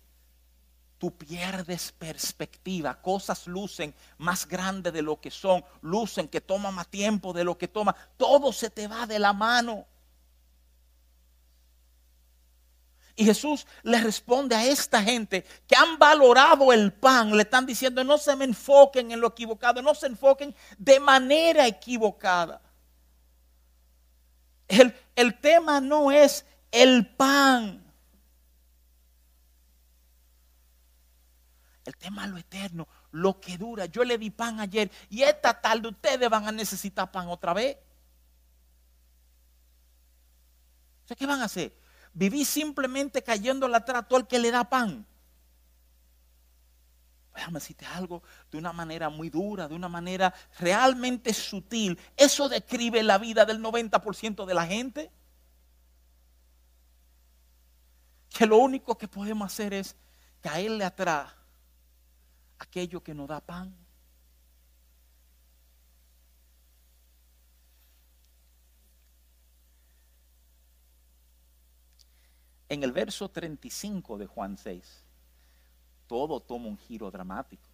tú 1.02 1.10
pierdes 1.10 1.90
perspectiva. 1.90 3.02
Cosas 3.02 3.48
lucen 3.48 3.92
más 4.18 4.46
grandes 4.46 4.92
de 4.92 5.02
lo 5.02 5.20
que 5.20 5.32
son, 5.32 5.64
lucen 5.80 6.28
que 6.28 6.40
toma 6.40 6.70
más 6.70 6.86
tiempo 6.86 7.32
de 7.32 7.42
lo 7.42 7.58
que 7.58 7.66
toma. 7.66 7.92
Todo 8.16 8.52
se 8.52 8.70
te 8.70 8.86
va 8.86 9.04
de 9.04 9.18
la 9.18 9.32
mano. 9.32 9.84
Y 13.16 13.24
Jesús 13.24 13.66
le 13.82 14.00
responde 14.00 14.54
a 14.54 14.64
esta 14.64 15.02
gente 15.02 15.44
que 15.66 15.74
han 15.74 15.98
valorado 15.98 16.72
el 16.72 16.92
pan, 16.92 17.36
le 17.36 17.42
están 17.42 17.66
diciendo 17.66 18.04
no 18.04 18.16
se 18.16 18.36
me 18.36 18.44
enfoquen 18.44 19.10
en 19.10 19.20
lo 19.20 19.26
equivocado, 19.26 19.82
no 19.82 19.96
se 19.96 20.06
enfoquen 20.06 20.54
de 20.78 21.00
manera 21.00 21.66
equivocada. 21.66 22.62
El, 24.68 24.94
el 25.16 25.40
tema 25.40 25.80
no 25.80 26.12
es 26.12 26.46
el 26.70 27.08
pan. 27.08 27.81
El 31.84 31.96
tema 31.96 32.24
es 32.24 32.30
lo 32.30 32.38
eterno, 32.38 32.88
lo 33.10 33.40
que 33.40 33.58
dura. 33.58 33.86
Yo 33.86 34.04
le 34.04 34.18
di 34.18 34.30
pan 34.30 34.60
ayer 34.60 34.90
y 35.10 35.22
esta 35.22 35.60
tarde 35.60 35.88
ustedes 35.88 36.30
van 36.30 36.46
a 36.46 36.52
necesitar 36.52 37.10
pan 37.10 37.28
otra 37.28 37.52
vez. 37.52 37.76
¿qué 41.16 41.26
van 41.26 41.42
a 41.42 41.44
hacer? 41.44 41.76
Vivir 42.14 42.46
simplemente 42.46 43.22
cayendo 43.22 43.66
atrás 43.74 44.08
todo 44.08 44.20
el 44.20 44.26
que 44.26 44.38
le 44.38 44.50
da 44.50 44.64
pan. 44.64 45.06
Déjame 47.34 47.58
decirte 47.58 47.84
algo 47.84 48.22
de 48.50 48.56
una 48.56 48.72
manera 48.72 49.10
muy 49.10 49.28
dura, 49.28 49.68
de 49.68 49.74
una 49.74 49.90
manera 49.90 50.32
realmente 50.58 51.34
sutil. 51.34 51.98
Eso 52.16 52.48
describe 52.48 53.02
la 53.02 53.18
vida 53.18 53.44
del 53.44 53.60
90% 53.60 54.46
de 54.46 54.54
la 54.54 54.66
gente. 54.66 55.10
que 58.32 58.46
lo 58.46 58.56
único 58.56 58.96
que 58.96 59.08
podemos 59.08 59.52
hacer 59.52 59.74
es 59.74 59.96
caerle 60.40 60.84
atrás 60.84 61.32
aquello 62.62 63.02
que 63.02 63.14
nos 63.14 63.28
da 63.28 63.40
pan. 63.40 63.76
En 72.68 72.82
el 72.82 72.92
verso 72.92 73.30
35 73.30 74.16
de 74.16 74.26
Juan 74.26 74.56
6, 74.56 75.04
todo 76.06 76.40
toma 76.40 76.68
un 76.68 76.78
giro 76.78 77.10
dramático. 77.10 77.68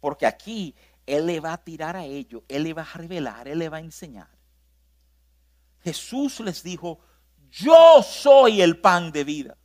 Porque 0.00 0.26
aquí 0.26 0.74
Él 1.06 1.26
le 1.26 1.40
va 1.40 1.54
a 1.54 1.64
tirar 1.64 1.96
a 1.96 2.04
ellos, 2.04 2.42
Él 2.46 2.64
le 2.64 2.74
va 2.74 2.82
a 2.82 2.98
revelar, 2.98 3.48
Él 3.48 3.60
le 3.60 3.70
va 3.70 3.78
a 3.78 3.80
enseñar. 3.80 4.28
Jesús 5.82 6.40
les 6.40 6.62
dijo, 6.62 7.00
yo 7.50 8.02
soy 8.02 8.60
el 8.60 8.80
pan 8.80 9.12
de 9.12 9.24
vida. 9.24 9.56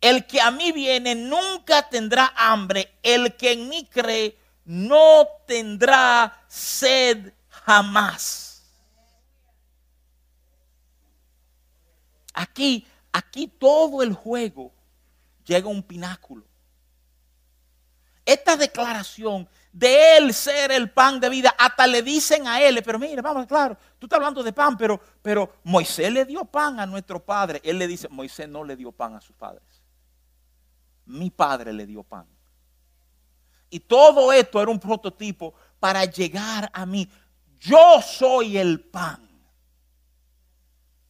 El 0.00 0.26
que 0.26 0.40
a 0.40 0.50
mí 0.50 0.72
viene 0.72 1.14
nunca 1.14 1.88
tendrá 1.88 2.32
hambre. 2.36 2.98
El 3.02 3.36
que 3.36 3.52
en 3.52 3.68
mí 3.68 3.86
cree 3.86 4.38
no 4.64 5.26
tendrá 5.46 6.44
sed 6.48 7.32
jamás. 7.48 8.62
Aquí, 12.32 12.86
aquí 13.12 13.48
todo 13.48 14.02
el 14.02 14.14
juego 14.14 14.72
llega 15.44 15.66
a 15.66 15.70
un 15.70 15.82
pináculo. 15.82 16.44
Esta 18.24 18.56
declaración 18.56 19.48
de 19.72 20.16
él 20.16 20.32
ser 20.34 20.72
el 20.72 20.90
pan 20.90 21.20
de 21.20 21.28
vida, 21.28 21.54
hasta 21.58 21.86
le 21.86 22.02
dicen 22.02 22.46
a 22.46 22.60
él, 22.60 22.80
pero 22.84 22.98
mire, 22.98 23.20
vamos, 23.22 23.46
claro, 23.46 23.76
tú 23.98 24.06
estás 24.06 24.16
hablando 24.16 24.42
de 24.42 24.52
pan, 24.52 24.76
pero, 24.76 25.00
pero 25.22 25.52
Moisés 25.64 26.12
le 26.12 26.24
dio 26.24 26.44
pan 26.44 26.80
a 26.80 26.86
nuestro 26.86 27.24
padre. 27.24 27.60
Él 27.64 27.78
le 27.78 27.86
dice, 27.86 28.08
Moisés 28.08 28.48
no 28.48 28.64
le 28.64 28.76
dio 28.76 28.92
pan 28.92 29.14
a 29.16 29.20
sus 29.20 29.34
padres. 29.34 29.79
Mi 31.10 31.30
padre 31.30 31.72
le 31.72 31.86
dio 31.86 32.02
pan. 32.02 32.26
Y 33.68 33.80
todo 33.80 34.32
esto 34.32 34.60
era 34.60 34.70
un 34.70 34.80
prototipo 34.80 35.54
para 35.78 36.04
llegar 36.04 36.70
a 36.72 36.84
mí. 36.86 37.08
Yo 37.58 38.00
soy 38.02 38.56
el 38.56 38.80
pan. 38.80 39.28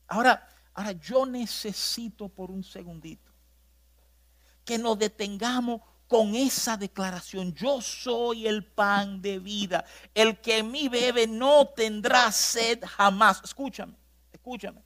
Ahora, 0.09 0.49
ahora 0.75 0.93
yo 0.93 1.25
necesito 1.25 2.29
por 2.29 2.51
un 2.51 2.65
segundito 2.65 3.31
que 4.65 4.79
nos 4.79 4.99
detengamos 4.99 5.81
con 6.07 6.35
esa 6.35 6.77
declaración, 6.77 7.55
yo 7.55 7.81
soy 7.81 8.49
el 8.49 8.65
pan 8.65 9.23
de 9.23 9.39
vida, 9.39 9.85
el 10.13 10.41
que 10.41 10.63
mí 10.65 10.89
bebe 10.89 11.29
no 11.29 11.69
tendrá 11.69 12.33
sed 12.33 12.83
jamás. 12.85 13.41
Escúchame, 13.45 13.95
escúchame. 14.33 14.83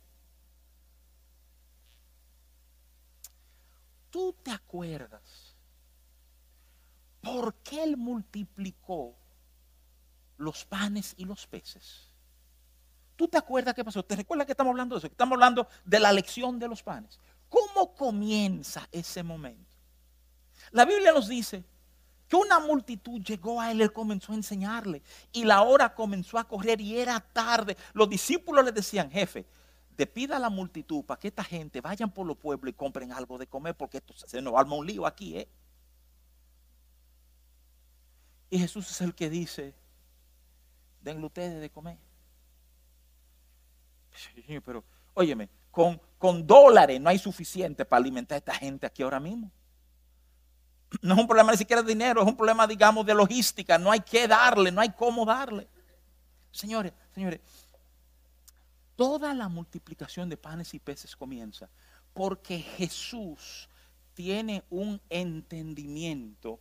¿Tú 4.14 4.32
te 4.44 4.52
acuerdas 4.52 5.56
por 7.20 7.52
qué 7.64 7.82
él 7.82 7.96
multiplicó 7.96 9.16
los 10.36 10.64
panes 10.64 11.14
y 11.16 11.24
los 11.24 11.48
peces? 11.48 12.12
¿Tú 13.16 13.26
te 13.26 13.38
acuerdas 13.38 13.74
qué 13.74 13.84
pasó? 13.84 14.04
¿Te 14.04 14.14
recuerdas 14.14 14.46
que 14.46 14.52
estamos 14.52 14.70
hablando 14.70 14.94
de 14.94 14.98
eso? 14.98 15.08
estamos 15.08 15.34
hablando 15.34 15.66
de 15.84 15.98
la 15.98 16.12
lección 16.12 16.60
de 16.60 16.68
los 16.68 16.80
panes. 16.80 17.18
¿Cómo 17.48 17.92
comienza 17.96 18.88
ese 18.92 19.24
momento? 19.24 19.68
La 20.70 20.84
Biblia 20.84 21.10
nos 21.10 21.26
dice 21.26 21.64
que 22.28 22.36
una 22.36 22.60
multitud 22.60 23.20
llegó 23.20 23.60
a 23.60 23.72
él, 23.72 23.80
él 23.80 23.92
comenzó 23.92 24.30
a 24.30 24.36
enseñarle 24.36 25.02
y 25.32 25.42
la 25.42 25.62
hora 25.62 25.92
comenzó 25.92 26.38
a 26.38 26.46
correr 26.46 26.80
y 26.80 26.96
era 26.96 27.18
tarde. 27.18 27.76
Los 27.92 28.08
discípulos 28.08 28.64
le 28.64 28.70
decían, 28.70 29.10
jefe, 29.10 29.44
te 29.96 30.06
pida 30.06 30.36
a 30.36 30.38
la 30.38 30.50
multitud 30.50 31.04
para 31.04 31.18
que 31.18 31.28
esta 31.28 31.44
gente 31.44 31.80
vayan 31.80 32.10
por 32.10 32.26
los 32.26 32.36
pueblos 32.36 32.70
y 32.70 32.74
compren 32.74 33.12
algo 33.12 33.38
de 33.38 33.46
comer 33.46 33.76
porque 33.76 33.98
esto 33.98 34.14
se 34.14 34.42
nos 34.42 34.54
arma 34.54 34.76
un 34.76 34.86
lío 34.86 35.06
aquí, 35.06 35.38
¿eh? 35.38 35.48
Y 38.50 38.58
Jesús 38.58 38.90
es 38.90 39.00
el 39.00 39.14
que 39.14 39.30
dice, 39.30 39.74
denle 41.00 41.26
ustedes 41.26 41.60
de 41.60 41.70
comer. 41.70 41.98
Pero, 44.64 44.84
óyeme, 45.14 45.48
con, 45.70 46.00
con 46.18 46.46
dólares 46.46 47.00
no 47.00 47.10
hay 47.10 47.18
suficiente 47.18 47.84
para 47.84 48.00
alimentar 48.00 48.36
a 48.36 48.38
esta 48.38 48.54
gente 48.54 48.86
aquí 48.86 49.02
ahora 49.02 49.18
mismo 49.18 49.50
no 51.02 51.14
es 51.14 51.20
un 51.20 51.26
problema 51.26 51.52
ni 51.52 51.58
siquiera 51.58 51.82
de 51.82 51.88
dinero, 51.88 52.22
es 52.22 52.26
un 52.26 52.36
problema, 52.36 52.66
digamos, 52.66 53.04
de 53.06 53.14
logística. 53.14 53.78
No 53.78 53.90
hay 53.90 54.00
que 54.00 54.28
darle, 54.28 54.70
no 54.70 54.80
hay 54.80 54.90
cómo 54.90 55.24
darle. 55.24 55.68
Señores, 56.50 56.92
señores, 57.14 57.40
toda 58.96 59.34
la 59.34 59.48
multiplicación 59.48 60.28
de 60.28 60.36
panes 60.36 60.74
y 60.74 60.78
peces 60.78 61.16
comienza 61.16 61.68
porque 62.12 62.60
Jesús 62.60 63.68
tiene 64.14 64.64
un 64.70 65.00
entendimiento 65.10 66.60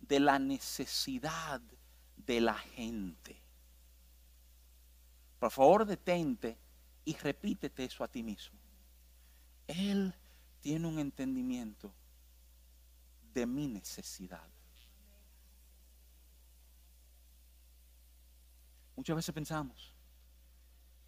de 0.00 0.20
la 0.20 0.38
necesidad 0.38 1.60
de 2.16 2.40
la 2.40 2.54
gente. 2.54 3.40
Por 5.38 5.50
favor, 5.50 5.84
detente 5.84 6.58
y 7.04 7.14
repítete 7.16 7.84
eso 7.84 8.02
a 8.02 8.08
ti 8.08 8.22
mismo. 8.22 8.58
Él 9.66 10.14
tiene 10.60 10.86
un 10.86 10.98
entendimiento 10.98 11.92
de 13.34 13.46
mi 13.46 13.68
necesidad. 13.68 14.48
Muchas 18.96 19.16
veces 19.16 19.34
pensamos 19.34 19.93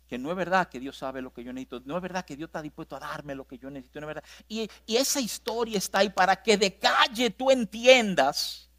que 0.09 0.19
no 0.19 0.31
es 0.31 0.37
verdad 0.37 0.69
que 0.69 0.81
Dios 0.81 0.97
sabe 0.97 1.21
lo 1.21 1.33
que 1.33 1.43
yo 1.43 1.53
necesito, 1.53 1.81
no 1.85 1.97
es 1.97 2.03
verdad 2.03 2.25
que 2.25 2.37
Dios 2.37 2.49
está 2.49 2.63
dispuesto 2.63 2.97
a 2.97 3.01
darme 3.01 3.35
lo 3.35 3.47
que 3.47 3.59
yo 3.59 3.71
necesito, 3.71 4.01
no 4.01 4.09
es 4.09 4.15
verdad. 4.15 4.31
Y, 4.49 4.69
y 4.87 4.97
esa 4.97 5.21
historia 5.21 5.79
está 5.79 5.99
ahí 5.99 6.11
para 6.11 6.43
que 6.43 6.57
de 6.57 6.79
calle 6.79 7.31
tú 7.31 7.51
entiendas, 7.51 8.71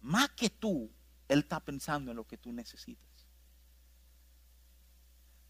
más 0.00 0.30
que 0.30 0.50
tú, 0.50 0.90
Él 1.26 1.40
está 1.40 1.60
pensando 1.60 2.10
en 2.10 2.16
lo 2.16 2.26
que 2.26 2.38
tú 2.38 2.52
necesitas. 2.52 3.06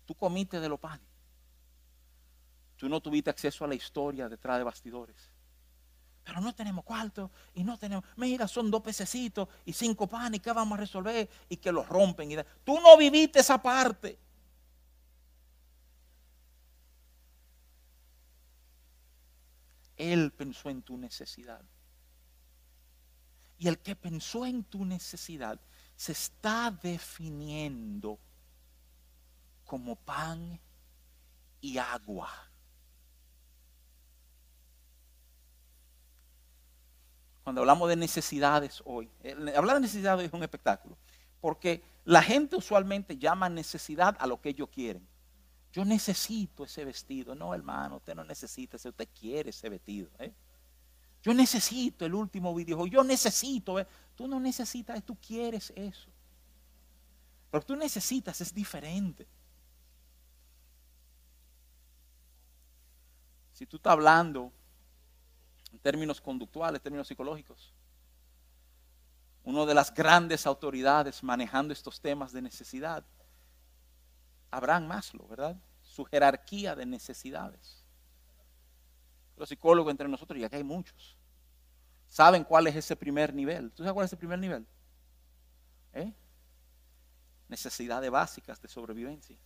Tú 0.07 0.15
comiste 0.15 0.59
de 0.59 0.69
los 0.69 0.81
panes. 0.81 1.07
Tú 2.77 2.89
no 2.89 3.01
tuviste 3.01 3.29
acceso 3.29 3.65
a 3.65 3.69
la 3.69 3.75
historia 3.75 4.29
detrás 4.29 4.59
de 4.59 4.65
bastidores 4.65 5.31
pero 6.29 6.43
no 6.43 6.55
tenemos 6.55 6.85
cuarto 6.85 7.31
y 7.55 7.65
no 7.65 7.79
tenemos, 7.79 8.05
mira, 8.17 8.47
son 8.47 8.71
dos 8.71 8.83
pececitos 8.83 9.49
y 9.65 9.73
cinco 9.73 10.07
panes, 10.07 10.43
¿qué 10.43 10.53
vamos 10.53 10.77
a 10.77 10.81
resolver? 10.83 11.27
Y 11.49 11.57
que 11.57 11.73
los 11.73 11.89
rompen. 11.89 12.31
Y 12.31 12.37
Tú 12.65 12.79
no 12.81 12.99
viviste 12.99 13.41
esa 13.41 13.63
parte. 13.63 14.19
Él 19.97 20.31
pensó 20.33 20.69
en 20.69 20.83
tu 20.83 20.99
necesidad. 20.99 21.65
Y 23.57 23.69
el 23.69 23.79
que 23.79 23.97
pensó 23.97 24.45
en 24.45 24.65
tu 24.65 24.85
necesidad 24.85 25.59
se 25.97 26.13
está 26.13 26.71
definiendo 26.83 28.19
como 29.65 29.97
pan 29.97 30.61
y 31.63 31.79
agua. 31.79 32.31
Cuando 37.49 37.63
hablamos 37.63 37.89
de 37.89 37.97
necesidades 37.97 38.83
hoy, 38.85 39.09
hablar 39.57 39.77
de 39.77 39.81
necesidades 39.81 40.27
es 40.27 40.33
un 40.35 40.43
espectáculo, 40.43 40.99
porque 41.41 41.83
la 42.05 42.21
gente 42.23 42.57
usualmente 42.57 43.17
llama 43.17 43.49
necesidad 43.49 44.15
a 44.21 44.27
lo 44.27 44.39
que 44.39 44.51
ellos 44.51 44.69
quieren. 44.69 45.09
Yo 45.73 45.83
necesito 45.87 46.65
ese 46.65 46.85
vestido. 46.85 47.35
No, 47.35 47.55
hermano, 47.55 47.97
usted 47.97 48.15
no 48.15 48.23
necesita 48.23 48.77
ese, 48.77 48.91
usted 48.91 49.09
quiere 49.19 49.49
ese 49.49 49.67
vestido. 49.71 50.11
¿eh? 50.19 50.31
Yo 51.23 51.33
necesito 51.33 52.05
el 52.05 52.13
último 52.13 52.55
videojuego. 52.55 52.93
Yo 52.93 53.03
necesito. 53.03 53.79
¿eh? 53.79 53.87
Tú 54.15 54.29
no 54.29 54.39
necesitas, 54.39 55.03
tú 55.03 55.17
quieres 55.17 55.73
eso. 55.75 56.11
Pero 57.51 57.65
tú 57.65 57.77
necesitas, 57.77 58.43
es 58.43 58.53
diferente. 58.53 59.27
Si 63.55 63.65
tú 63.65 63.79
estás 63.79 63.95
hablando 63.95 64.53
en 65.79 65.83
términos 65.83 66.21
conductuales, 66.21 66.83
términos 66.83 67.07
psicológicos. 67.07 67.73
Una 69.45 69.65
de 69.65 69.75
las 69.75 69.95
grandes 69.95 70.45
autoridades 70.45 71.23
manejando 71.23 71.73
estos 71.73 72.01
temas 72.01 72.33
de 72.33 72.43
necesidad, 72.43 73.05
Abraham 74.51 74.89
Maslow, 74.89 75.27
¿verdad? 75.29 75.57
Su 75.83 76.05
jerarquía 76.05 76.75
de 76.75 76.85
necesidades. 76.85 77.85
Los 79.37 79.49
psicólogos 79.49 79.93
entre 79.93 80.09
nosotros, 80.09 80.39
y 80.41 80.45
acá 80.45 80.57
hay 80.57 80.65
muchos, 80.65 81.17
saben 82.09 82.43
cuál 82.43 82.67
es 82.67 82.75
ese 82.75 82.97
primer 82.97 83.33
nivel. 83.33 83.71
¿Tú 83.71 83.85
sabes 83.85 83.93
cuál 83.93 84.05
es 84.05 84.09
ese 84.11 84.17
primer 84.17 84.39
nivel? 84.39 84.67
¿Eh? 85.93 86.13
Necesidades 87.47 88.11
básicas 88.11 88.61
de 88.61 88.69
sobrevivencia. 88.69 89.39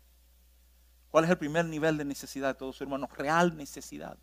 ¿Cuál 1.10 1.24
es 1.24 1.30
el 1.30 1.38
primer 1.38 1.66
nivel 1.66 1.98
de 1.98 2.06
necesidad 2.06 2.48
de 2.48 2.54
todos 2.54 2.76
sus 2.76 2.82
hermanos? 2.82 3.10
Real 3.10 3.54
necesidad 3.54 4.16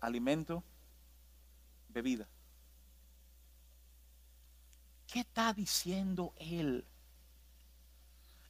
alimento, 0.00 0.62
bebida. 1.88 2.28
¿Qué 5.06 5.20
está 5.20 5.52
diciendo 5.52 6.34
Él? 6.36 6.84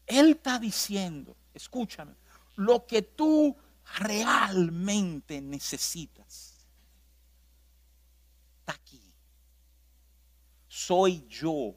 Él 0.07 0.31
está 0.31 0.59
diciendo, 0.59 1.37
escúchame, 1.55 2.15
lo 2.57 2.87
que 2.87 3.03
tú 3.03 3.57
realmente 3.99 5.41
necesitas. 5.41 6.67
Está 8.61 8.73
aquí. 8.73 9.01
Soy 10.67 11.27
yo. 11.29 11.75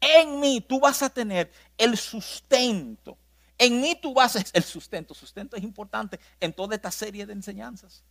En 0.00 0.38
mí 0.40 0.60
tú 0.60 0.80
vas 0.80 1.02
a 1.02 1.08
tener 1.08 1.50
el 1.78 1.96
sustento. 1.96 3.16
En 3.56 3.80
mí 3.80 3.98
tú 4.00 4.12
vas 4.12 4.36
a 4.36 4.44
el 4.52 4.62
sustento. 4.62 5.14
Sustento 5.14 5.56
es 5.56 5.62
importante 5.62 6.20
en 6.40 6.52
toda 6.52 6.74
esta 6.74 6.90
serie 6.90 7.24
de 7.24 7.32
enseñanzas. 7.32 8.04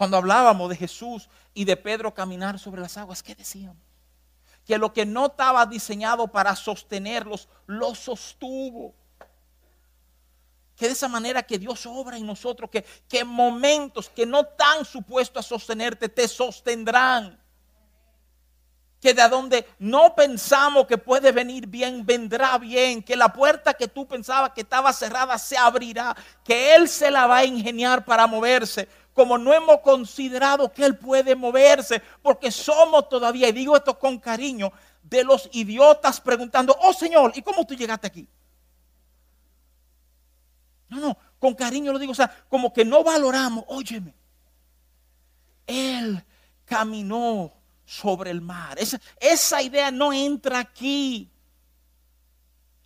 Cuando 0.00 0.16
hablábamos 0.16 0.70
de 0.70 0.76
Jesús 0.76 1.28
y 1.52 1.66
de 1.66 1.76
Pedro 1.76 2.14
caminar 2.14 2.58
sobre 2.58 2.80
las 2.80 2.96
aguas, 2.96 3.22
¿qué 3.22 3.34
decíamos? 3.34 3.76
Que 4.64 4.78
lo 4.78 4.94
que 4.94 5.04
no 5.04 5.26
estaba 5.26 5.66
diseñado 5.66 6.26
para 6.26 6.56
sostenerlos, 6.56 7.50
lo 7.66 7.94
sostuvo. 7.94 8.94
Que 10.74 10.86
de 10.86 10.92
esa 10.92 11.06
manera 11.06 11.42
que 11.42 11.58
Dios 11.58 11.84
obra 11.84 12.16
en 12.16 12.24
nosotros, 12.24 12.70
que, 12.70 12.82
que 13.10 13.24
momentos 13.24 14.08
que 14.08 14.24
no 14.24 14.40
están 14.40 14.86
supuestos 14.86 15.44
a 15.44 15.46
sostenerte, 15.46 16.08
te 16.08 16.26
sostendrán 16.28 17.38
que 19.00 19.14
de 19.14 19.28
donde 19.28 19.66
no 19.78 20.14
pensamos 20.14 20.86
que 20.86 20.98
puede 20.98 21.32
venir 21.32 21.66
bien, 21.66 22.04
vendrá 22.04 22.58
bien, 22.58 23.02
que 23.02 23.16
la 23.16 23.32
puerta 23.32 23.72
que 23.72 23.88
tú 23.88 24.06
pensabas 24.06 24.52
que 24.52 24.60
estaba 24.60 24.92
cerrada 24.92 25.38
se 25.38 25.56
abrirá, 25.56 26.14
que 26.44 26.74
Él 26.74 26.88
se 26.88 27.10
la 27.10 27.26
va 27.26 27.38
a 27.38 27.44
ingeniar 27.44 28.04
para 28.04 28.26
moverse, 28.26 28.88
como 29.14 29.38
no 29.38 29.52
hemos 29.52 29.80
considerado 29.80 30.72
que 30.72 30.84
Él 30.84 30.96
puede 30.96 31.34
moverse, 31.34 32.02
porque 32.22 32.50
somos 32.50 33.08
todavía, 33.08 33.48
y 33.48 33.52
digo 33.52 33.76
esto 33.76 33.98
con 33.98 34.18
cariño, 34.18 34.72
de 35.02 35.24
los 35.24 35.48
idiotas 35.52 36.20
preguntando, 36.20 36.76
oh 36.80 36.92
Señor, 36.92 37.32
¿y 37.34 37.42
cómo 37.42 37.66
tú 37.66 37.74
llegaste 37.74 38.06
aquí? 38.06 38.28
No, 40.88 40.98
no, 40.98 41.18
con 41.38 41.54
cariño 41.54 41.92
lo 41.92 41.98
digo, 41.98 42.12
o 42.12 42.16
sea, 42.16 42.44
como 42.48 42.72
que 42.72 42.84
no 42.84 43.04
valoramos, 43.04 43.64
óyeme, 43.68 44.14
Él 45.66 46.24
caminó 46.64 47.52
sobre 47.90 48.30
el 48.30 48.40
mar. 48.40 48.78
Esa, 48.78 49.00
esa 49.18 49.60
idea 49.60 49.90
no 49.90 50.12
entra 50.12 50.60
aquí. 50.60 51.28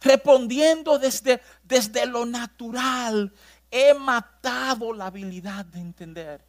Respondiendo 0.01 0.99
desde, 0.99 1.41
desde 1.63 2.07
lo 2.07 2.27
natural, 2.27 3.33
he 3.75 3.93
matado 3.93 4.93
la 4.93 5.07
habilidad 5.07 5.65
de 5.65 5.81
entender 5.81 6.47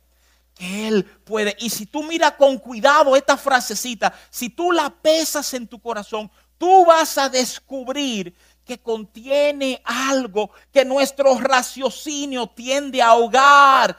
que 0.54 0.88
Él 0.88 1.04
puede. 1.04 1.56
Y 1.60 1.72
si 1.72 1.88
tú 1.88 2.04
miras 2.04 2.34
con 2.34 2.60
cuidado 2.60 3.16
esta 3.16 3.36
frasecita, 3.36 4.14
si 4.30 4.50
tú 4.50 4.72
la 4.72 4.92
pesas 4.92 5.52
en 5.56 5.68
tu 5.68 5.82
corazón, 5.82 6.30
tú 6.60 6.86
vas 6.86 7.18
a 7.18 7.28
descubrir 7.28 8.36
que 8.64 8.80
contiene 8.80 9.82
algo 9.84 10.52
que 10.72 10.86
nuestro 10.86 11.36
raciocinio 11.40 12.46
tiende 12.48 13.02
a 13.02 13.08
ahogar. 13.08 13.98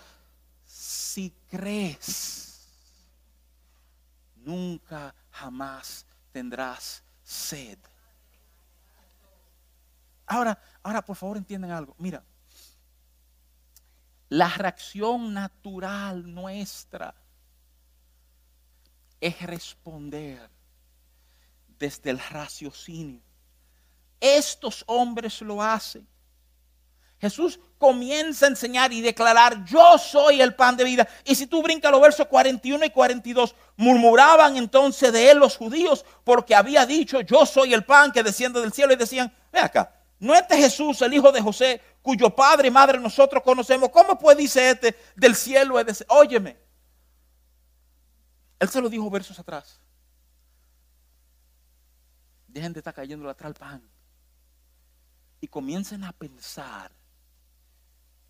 Si 0.65 1.35
crees 1.51 2.37
nunca 4.37 5.13
jamás 5.31 6.07
tendrás 6.31 7.03
sed. 7.25 7.79
Ahora, 10.27 10.57
ahora 10.85 11.05
por 11.05 11.17
favor 11.17 11.37
entiendan 11.37 11.73
algo. 11.73 11.97
Mira, 11.99 12.23
la 14.29 14.49
reacción 14.49 15.33
natural 15.33 16.33
nuestra 16.33 17.15
es 19.21 19.41
responder 19.43 20.51
desde 21.79 22.11
el 22.11 22.19
raciocinio. 22.19 23.23
Estos 24.21 24.83
hombres 24.87 25.41
lo 25.43 25.63
hacen. 25.63 26.07
Jesús 27.19 27.59
comienza 27.79 28.45
a 28.45 28.51
enseñar 28.51 28.93
y 28.93 29.01
declarar, 29.01 29.65
yo 29.65 29.97
soy 29.97 30.43
el 30.43 30.55
pan 30.55 30.77
de 30.77 30.85
vida. 30.85 31.09
Y 31.25 31.35
si 31.35 31.47
tú 31.47 31.63
brincas 31.63 31.91
los 31.91 32.01
versos 32.01 32.27
41 32.27 32.85
y 32.85 32.91
42, 32.91 33.55
murmuraban 33.77 34.57
entonces 34.57 35.13
de 35.13 35.31
él 35.31 35.39
los 35.39 35.57
judíos 35.57 36.05
porque 36.25 36.55
había 36.55 36.85
dicho, 36.85 37.21
yo 37.23 37.47
soy 37.47 37.73
el 37.73 37.85
pan 37.85 38.13
que 38.13 38.23
desciende 38.23 38.61
del 38.61 38.73
cielo. 38.73 38.93
Y 38.93 38.97
decían, 38.97 39.33
ve 39.51 39.61
acá, 39.61 39.95
no 40.19 40.35
este 40.35 40.57
Jesús, 40.57 41.01
el 41.03 41.15
hijo 41.15 41.33
de 41.33 41.41
José, 41.41 41.81
cuyo 42.07 42.31
padre 42.31 42.69
y 42.69 42.71
madre 42.71 43.01
nosotros 43.01 43.43
conocemos. 43.43 43.89
¿Cómo 43.89 44.17
pues 44.17 44.37
dice 44.37 44.71
este 44.71 44.97
del 45.17 45.35
cielo? 45.35 45.75
Óyeme. 46.07 46.57
Él 48.61 48.69
se 48.69 48.81
lo 48.81 48.89
dijo 48.89 49.11
versos 49.11 49.37
atrás. 49.41 49.81
Dejen 52.47 52.73
de 52.73 52.79
estar 52.79 52.95
cayendo 52.95 53.29
atrás 53.29 53.49
al 53.49 53.55
pan. 53.55 53.91
Y 55.41 55.49
comiencen 55.49 56.05
a 56.05 56.13
pensar 56.13 56.93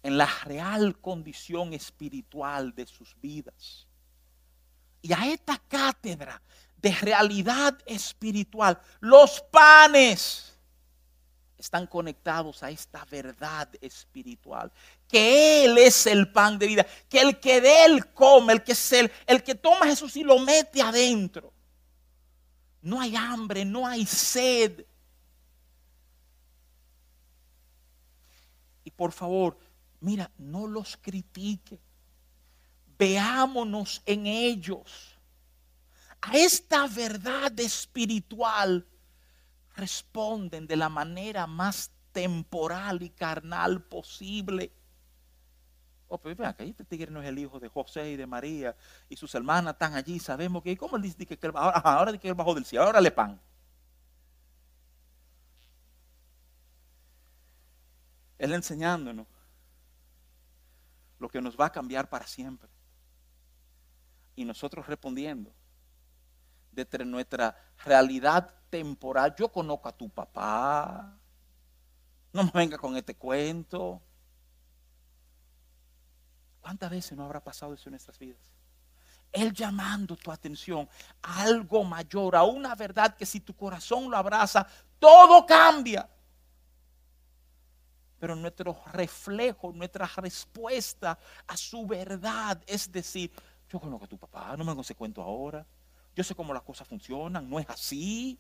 en 0.03 0.17
la 0.17 0.31
real 0.45 0.99
condición 0.99 1.75
espiritual 1.75 2.75
de 2.75 2.87
sus 2.87 3.15
vidas. 3.21 3.87
Y 5.03 5.13
a 5.13 5.31
esta 5.31 5.59
cátedra 5.69 6.41
de 6.79 6.93
realidad 6.93 7.79
espiritual, 7.85 8.81
los 9.01 9.43
panes 9.43 10.56
están 11.59 11.87
conectados 11.87 12.63
a 12.63 12.71
esta 12.71 13.05
verdad 13.07 13.69
espiritual, 13.81 14.71
que 15.09 15.65
Él 15.65 15.79
es 15.79 16.07
el 16.07 16.31
pan 16.31 16.59
de 16.59 16.67
vida, 16.67 16.87
que 17.09 17.21
el 17.21 17.41
que 17.41 17.61
de 17.61 17.85
Él 17.85 18.13
come, 18.13 18.53
el 18.53 18.63
que 18.63 18.73
es 18.73 18.93
Él, 18.93 19.11
el 19.27 19.43
que 19.43 19.55
toma 19.55 19.81
a 19.83 19.89
Jesús 19.89 20.17
y 20.17 20.23
lo 20.23 20.39
mete 20.39 20.83
adentro. 20.83 21.53
No 22.83 23.01
hay 23.01 23.17
hambre, 23.17 23.65
no 23.65 23.87
hay 23.87 24.07
sed. 24.07 24.85
Y 28.85 28.91
por 28.91 29.11
favor, 29.13 29.59
mira, 30.01 30.31
no 30.39 30.67
los 30.67 30.97
critique. 30.97 31.81
Veámonos 32.99 34.03
en 34.07 34.27
ellos. 34.27 35.19
A 36.21 36.37
esta 36.37 36.87
verdad 36.87 37.59
espiritual 37.59 38.87
responden 39.77 40.67
de 40.67 40.77
la 40.77 40.89
manera 40.89 41.47
más 41.47 41.93
temporal 42.13 43.03
y 43.03 43.11
carnal 43.11 43.83
posible. 43.83 44.73
Oh, 46.09 46.19
pero 46.19 46.57
que 46.57 46.65
este 46.65 46.85
tigre 46.85 47.11
no 47.11 47.21
es 47.21 47.29
el 47.29 47.39
hijo 47.39 47.59
de 47.59 47.69
José 47.69 48.13
y 48.13 48.17
de 48.17 48.27
María 48.27 48.77
y 49.09 49.17
sus 49.17 49.35
hermanas 49.35 49.75
están 49.75 49.95
allí. 49.95 50.19
Sabemos 50.19 50.63
que, 50.63 50.77
¿cómo 50.77 50.97
él 50.97 51.03
dice 51.03 51.27
que, 51.27 51.39
ahora, 51.55 51.79
ahora 51.79 52.13
dice 52.13 52.23
que 52.23 52.33
bajó 52.33 52.55
del 52.55 52.65
cielo? 52.65 52.85
Ahora 52.85 53.01
le 53.01 53.11
pan. 53.11 53.41
Él 58.39 58.53
enseñándonos 58.53 59.27
lo 61.19 61.29
que 61.29 61.41
nos 61.41 61.59
va 61.59 61.67
a 61.67 61.73
cambiar 61.73 62.09
para 62.09 62.27
siempre. 62.27 62.69
Y 64.37 64.45
nosotros 64.45 64.87
respondiendo 64.87 65.53
desde 66.77 67.05
nuestra 67.05 67.57
realidad 67.85 68.55
temporal. 68.71 69.35
Yo 69.37 69.51
conozco 69.51 69.89
a 69.89 69.97
tu 69.97 70.09
papá. 70.09 71.19
No 72.33 72.45
me 72.45 72.51
venga 72.53 72.79
con 72.79 72.97
este 72.97 73.17
cuento. 73.17 74.01
¿Cuántas 76.61 76.91
veces 76.91 77.17
no 77.17 77.25
habrá 77.25 77.43
pasado 77.43 77.75
eso 77.75 77.89
en 77.89 77.93
nuestras 77.93 78.19
vidas? 78.19 78.41
Él 79.33 79.53
llamando 79.53 80.17
tu 80.17 80.31
atención 80.31 80.89
a 81.23 81.43
algo 81.43 81.83
mayor, 81.85 82.37
a 82.37 82.45
una 82.45 82.75
verdad 82.75 83.17
que 83.17 83.27
si 83.27 83.41
tu 83.41 83.55
corazón 83.55 84.11
lo 84.11 84.17
abraza, 84.17 84.67
todo 84.99 85.45
cambia 85.45 86.09
pero 88.19 88.35
nuestro 88.35 88.83
reflejo, 88.93 89.73
nuestra 89.73 90.11
respuesta 90.17 91.19
a 91.47 91.57
su 91.57 91.87
verdad 91.87 92.61
es 92.67 92.91
decir, 92.91 93.31
yo 93.69 93.79
conozco 93.79 94.07
a 94.07 94.09
tu 94.09 94.19
papá, 94.19 94.57
no 94.57 94.65
me 94.65 94.71
hago 94.71 94.81
ese 94.81 94.95
cuento 94.95 95.23
ahora, 95.23 95.67
yo 96.17 96.25
sé 96.25 96.35
cómo 96.35 96.55
las 96.55 96.63
cosas 96.63 96.89
funcionan, 96.89 97.49
no 97.49 97.61
es 97.61 97.69
así. 97.69 98.39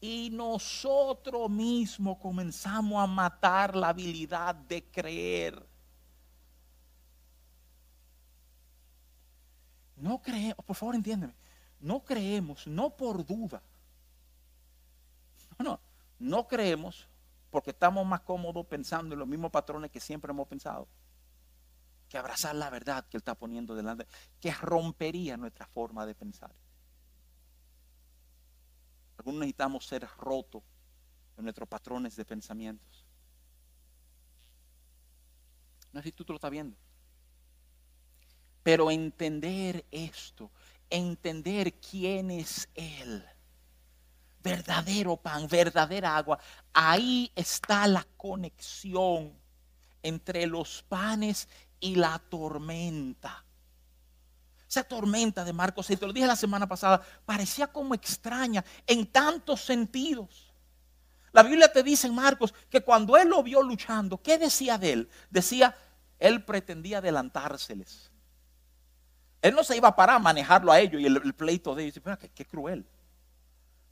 Y 0.00 0.30
nosotros 0.30 1.50
mismos 1.50 2.18
comenzamos 2.18 3.02
a 3.02 3.06
matar 3.08 3.74
la 3.74 3.88
habilidad 3.88 4.54
de 4.54 4.84
creer. 4.84 5.66
No 9.96 10.22
creemos, 10.22 10.64
por 10.64 10.76
favor 10.76 10.94
entiéndeme, 10.94 11.34
no 11.80 12.04
creemos, 12.04 12.68
no 12.68 12.90
por 12.90 13.26
duda. 13.26 13.60
No, 15.58 15.64
no, 15.64 15.80
no 16.20 16.46
creemos 16.46 17.08
porque 17.50 17.70
estamos 17.70 18.06
más 18.06 18.20
cómodos 18.20 18.64
pensando 18.66 19.16
en 19.16 19.18
los 19.18 19.26
mismos 19.26 19.50
patrones 19.50 19.90
que 19.90 19.98
siempre 19.98 20.30
hemos 20.30 20.46
pensado, 20.46 20.86
que 22.08 22.18
abrazar 22.18 22.54
la 22.54 22.70
verdad 22.70 23.06
que 23.08 23.16
Él 23.16 23.20
está 23.20 23.34
poniendo 23.34 23.74
delante, 23.74 24.06
que 24.40 24.52
rompería 24.52 25.36
nuestra 25.36 25.66
forma 25.66 26.06
de 26.06 26.14
pensar. 26.14 26.52
Algunos 29.18 29.40
necesitamos 29.40 29.86
ser 29.86 30.06
rotos 30.18 30.62
en 31.36 31.44
nuestros 31.44 31.68
patrones 31.68 32.16
de 32.16 32.24
pensamientos. 32.24 33.04
No 35.92 36.00
sé 36.00 36.08
si 36.08 36.12
tú 36.12 36.24
lo 36.28 36.36
estás 36.36 36.50
viendo. 36.50 36.76
Pero 38.62 38.90
entender 38.90 39.84
esto, 39.90 40.50
entender 40.90 41.74
quién 41.80 42.30
es 42.30 42.68
Él 42.74 43.24
verdadero 44.42 45.16
pan, 45.16 45.46
verdadera 45.48 46.16
agua. 46.16 46.38
Ahí 46.72 47.30
está 47.34 47.86
la 47.86 48.06
conexión 48.16 49.32
entre 50.02 50.46
los 50.46 50.82
panes 50.84 51.48
y 51.80 51.94
la 51.96 52.18
tormenta. 52.18 53.44
Esa 54.68 54.84
tormenta 54.84 55.44
de 55.44 55.52
Marcos, 55.52 55.90
y 55.90 55.96
te 55.96 56.06
lo 56.06 56.12
dije 56.12 56.26
la 56.26 56.36
semana 56.36 56.66
pasada, 56.66 57.00
parecía 57.24 57.68
como 57.68 57.94
extraña 57.94 58.64
en 58.86 59.06
tantos 59.06 59.62
sentidos. 59.62 60.52
La 61.32 61.42
Biblia 61.42 61.72
te 61.72 61.82
dice 61.82 62.06
en 62.06 62.14
Marcos 62.14 62.54
que 62.68 62.82
cuando 62.82 63.16
él 63.16 63.28
lo 63.28 63.42
vio 63.42 63.62
luchando, 63.62 64.20
¿qué 64.20 64.38
decía 64.38 64.76
de 64.76 64.92
él? 64.92 65.10
Decía, 65.30 65.74
él 66.18 66.44
pretendía 66.44 66.98
adelantárseles. 66.98 68.10
Él 69.40 69.54
no 69.54 69.62
se 69.62 69.76
iba 69.76 69.88
a 69.88 69.96
parar 69.96 70.16
a 70.16 70.20
manejarlo 70.20 70.72
a 70.72 70.80
ellos 70.80 71.00
y 71.00 71.06
el, 71.06 71.34
pleito 71.34 71.74
de 71.74 71.84
ellos. 71.84 72.02
Qué 72.34 72.44
cruel. 72.44 72.84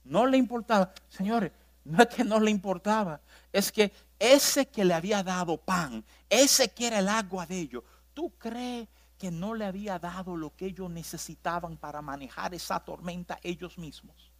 No 0.05 0.27
le 0.27 0.37
importaba. 0.37 0.93
Señores, 1.09 1.53
no 1.85 2.03
es 2.03 2.09
que 2.09 2.25
no 2.25 2.41
le 2.41 2.51
importaba. 2.51 3.21
Es 3.53 3.71
que 3.71 3.93
ese 4.19 4.69
que 4.69 4.85
le 4.85 4.95
había 4.95 5.23
dado 5.23 5.59
pan, 5.59 6.05
ese 6.29 6.73
que 6.73 6.87
era 6.87 6.99
el 7.01 7.09
agua 7.09 7.47
de 7.47 7.59
ellos, 7.59 7.85
¿tú 8.15 8.33
crees 8.39 8.89
que 9.19 9.31
no 9.31 9.55
le 9.55 9.65
había 9.65 9.99
dado 9.99 10.37
lo 10.37 10.55
que 10.55 10.67
ellos 10.67 10.91
necesitaban 10.91 11.77
para 11.77 12.03
manejar 12.03 12.55
esa 12.55 12.81
tormenta 12.81 13.39
ellos 13.43 13.79
mismos? 13.79 14.33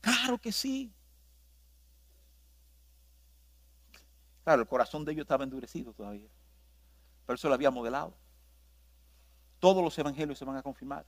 Claro 0.00 0.38
que 0.38 0.52
sí. 0.52 0.92
Claro, 4.44 4.62
el 4.62 4.68
corazón 4.68 5.04
de 5.04 5.12
ellos 5.12 5.24
estaba 5.24 5.44
endurecido 5.44 5.92
todavía. 5.92 6.28
Pero 7.26 7.34
eso 7.34 7.48
lo 7.48 7.54
había 7.54 7.70
modelado. 7.70 8.14
Todos 9.60 9.82
los 9.82 9.98
evangelios 9.98 10.38
se 10.38 10.44
van 10.44 10.56
a 10.56 10.62
confirmar. 10.62 11.04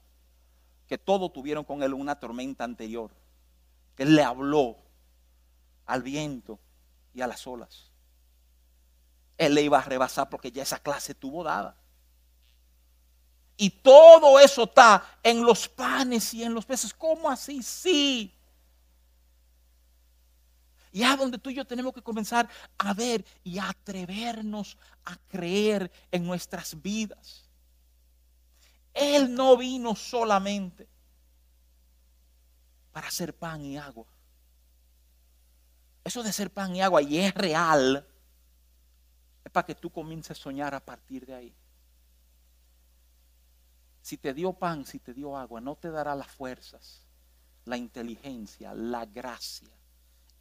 Que 0.87 0.97
todos 0.97 1.33
tuvieron 1.33 1.63
con 1.63 1.81
él 1.81 1.93
una 1.93 2.19
tormenta 2.19 2.63
anterior. 2.63 3.11
Él 4.01 4.15
le 4.15 4.23
habló 4.23 4.77
al 5.85 6.01
viento 6.01 6.59
y 7.13 7.21
a 7.21 7.27
las 7.27 7.45
olas. 7.45 7.91
Él 9.37 9.53
le 9.53 9.61
iba 9.61 9.77
a 9.77 9.83
rebasar 9.83 10.27
porque 10.27 10.51
ya 10.51 10.63
esa 10.63 10.79
clase 10.79 11.13
tuvo 11.13 11.43
dada. 11.43 11.77
Y 13.57 13.69
todo 13.69 14.39
eso 14.39 14.63
está 14.63 15.19
en 15.21 15.43
los 15.43 15.69
panes 15.69 16.33
y 16.33 16.43
en 16.43 16.55
los 16.55 16.65
peces. 16.65 16.95
¿Cómo 16.95 17.29
así? 17.29 17.61
Sí. 17.61 18.35
Y 20.91 21.03
es 21.03 21.17
donde 21.19 21.37
tú 21.37 21.51
y 21.51 21.53
yo 21.53 21.65
tenemos 21.67 21.93
que 21.93 22.01
comenzar 22.01 22.49
a 22.79 22.95
ver 22.95 23.23
y 23.43 23.59
a 23.59 23.69
atrevernos 23.69 24.79
a 25.05 25.15
creer 25.27 25.91
en 26.09 26.25
nuestras 26.25 26.81
vidas. 26.81 27.47
Él 28.95 29.31
no 29.35 29.55
vino 29.57 29.95
solamente 29.95 30.89
para 32.91 33.07
hacer 33.07 33.35
pan 33.35 33.63
y 33.63 33.77
agua. 33.77 34.07
Eso 36.03 36.23
de 36.23 36.33
ser 36.33 36.51
pan 36.51 36.75
y 36.75 36.81
agua 36.81 37.01
y 37.01 37.19
es 37.19 37.33
real, 37.33 38.07
es 39.43 39.51
para 39.51 39.65
que 39.65 39.75
tú 39.75 39.91
comiences 39.91 40.31
a 40.37 40.41
soñar 40.41 40.73
a 40.73 40.83
partir 40.83 41.25
de 41.25 41.35
ahí. 41.35 41.55
Si 44.01 44.17
te 44.17 44.33
dio 44.33 44.53
pan, 44.53 44.85
si 44.85 44.99
te 44.99 45.13
dio 45.13 45.37
agua, 45.37 45.61
no 45.61 45.75
te 45.75 45.91
dará 45.91 46.15
las 46.15 46.27
fuerzas, 46.27 47.05
la 47.65 47.77
inteligencia, 47.77 48.73
la 48.73 49.05
gracia 49.05 49.69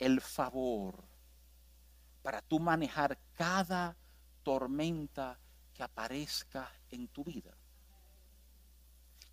el 0.00 0.20
favor 0.20 1.04
para 2.22 2.40
tú 2.40 2.58
manejar 2.58 3.18
cada 3.34 3.96
tormenta 4.42 5.38
que 5.72 5.82
aparezca 5.82 6.72
en 6.90 7.06
tu 7.08 7.22
vida. 7.22 7.54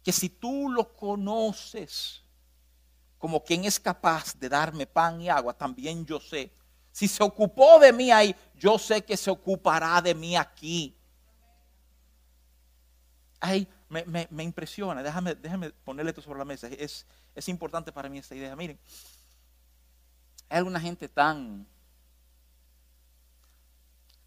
Que 0.04 0.12
si 0.12 0.30
tú 0.30 0.70
lo 0.70 0.94
conoces 0.94 2.24
como 3.18 3.44
quien 3.44 3.66
es 3.66 3.80
capaz 3.80 4.36
de 4.36 4.50
darme 4.50 4.86
pan 4.86 5.22
y 5.22 5.30
agua, 5.30 5.54
también 5.54 6.06
yo 6.06 6.20
sé. 6.20 6.52
Si 6.92 7.08
se 7.08 7.24
ocupó 7.24 7.80
de 7.80 7.94
mí 7.94 8.12
ahí, 8.12 8.36
yo 8.56 8.78
sé 8.80 9.04
que 9.04 9.18
se 9.18 9.30
ocupará 9.30 10.02
de 10.02 10.16
mí 10.16 10.36
aquí. 10.36 10.96
Ay, 13.40 13.68
me, 13.90 14.44
impresiona. 14.44 15.04
Déjame, 15.04 15.36
déjame 15.36 15.72
ponerle 15.72 16.10
esto 16.12 16.22
sobre 16.22 16.40
la 16.40 16.46
mesa. 16.46 16.68
Es, 16.68 17.06
es 17.36 17.50
importante 17.50 17.92
para 17.92 18.10
mí 18.10 18.18
esta 18.18 18.36
idea. 18.36 18.56
Miren, 18.56 18.80
hay 20.50 20.58
alguna 20.58 20.80
gente 20.80 21.08
tan, 21.08 21.68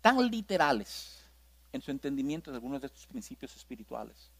tan 0.01 0.31
literales 0.31 1.25
en 1.73 1.83
su 1.83 1.91
entendimiento 1.91 2.51
de 2.51 2.57
algunos 2.57 2.81
de 2.81 2.87
estos 2.87 3.07
principios 3.07 3.55
espirituales 3.57 4.31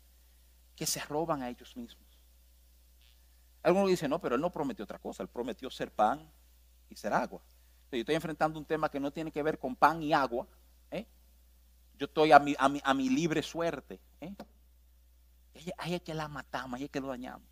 que 0.77 0.87
se 0.87 1.01
roban 1.01 1.43
a 1.43 1.49
ellos 1.49 1.77
mismos. 1.77 2.10
Algunos 3.63 3.89
dicen, 3.89 4.11
no, 4.11 4.21
pero 4.21 4.37
él 4.37 4.41
no 4.41 4.51
prometió 4.51 4.85
otra 4.85 4.99
cosa, 4.99 5.23
él 5.23 5.29
prometió 5.29 5.71
ser 5.71 5.93
pan 5.93 6.31
y 6.89 6.97
ser 6.97 7.13
agua. 7.13 7.43
yo 7.93 7.99
estoy 7.99 8.15
enfrentando 8.15 8.59
un 8.59 8.65
tema 8.65 8.91
que 8.91 9.01
no 9.01 9.13
tiene 9.13 9.31
que 9.31 9.43
ver 9.43 9.59
con 9.59 9.77
pan 9.77 10.03
y 10.03 10.13
agua. 10.13 10.47
¿eh? 10.91 11.07
Yo 11.99 12.07
estoy 12.07 12.33
a 12.33 12.39
mi, 12.39 13.09
libre 13.09 13.43
suerte. 13.43 14.01
¿eh? 14.21 14.35
Ahí 15.79 15.95
es 15.95 16.03
que 16.03 16.15
la 16.15 16.29
matamos, 16.29 16.79
ahí 16.79 16.85
es 16.85 16.91
que 16.91 17.01
lo 17.01 17.09
dañamos 17.09 17.51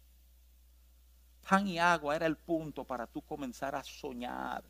pan 1.49 1.67
y 1.67 1.79
agua 1.79 2.15
era 2.15 2.27
el 2.27 2.37
punto 2.37 2.85
para 2.85 3.07
tú 3.07 3.23
comenzar 3.23 3.75
a 3.75 3.83
soñar. 3.83 4.63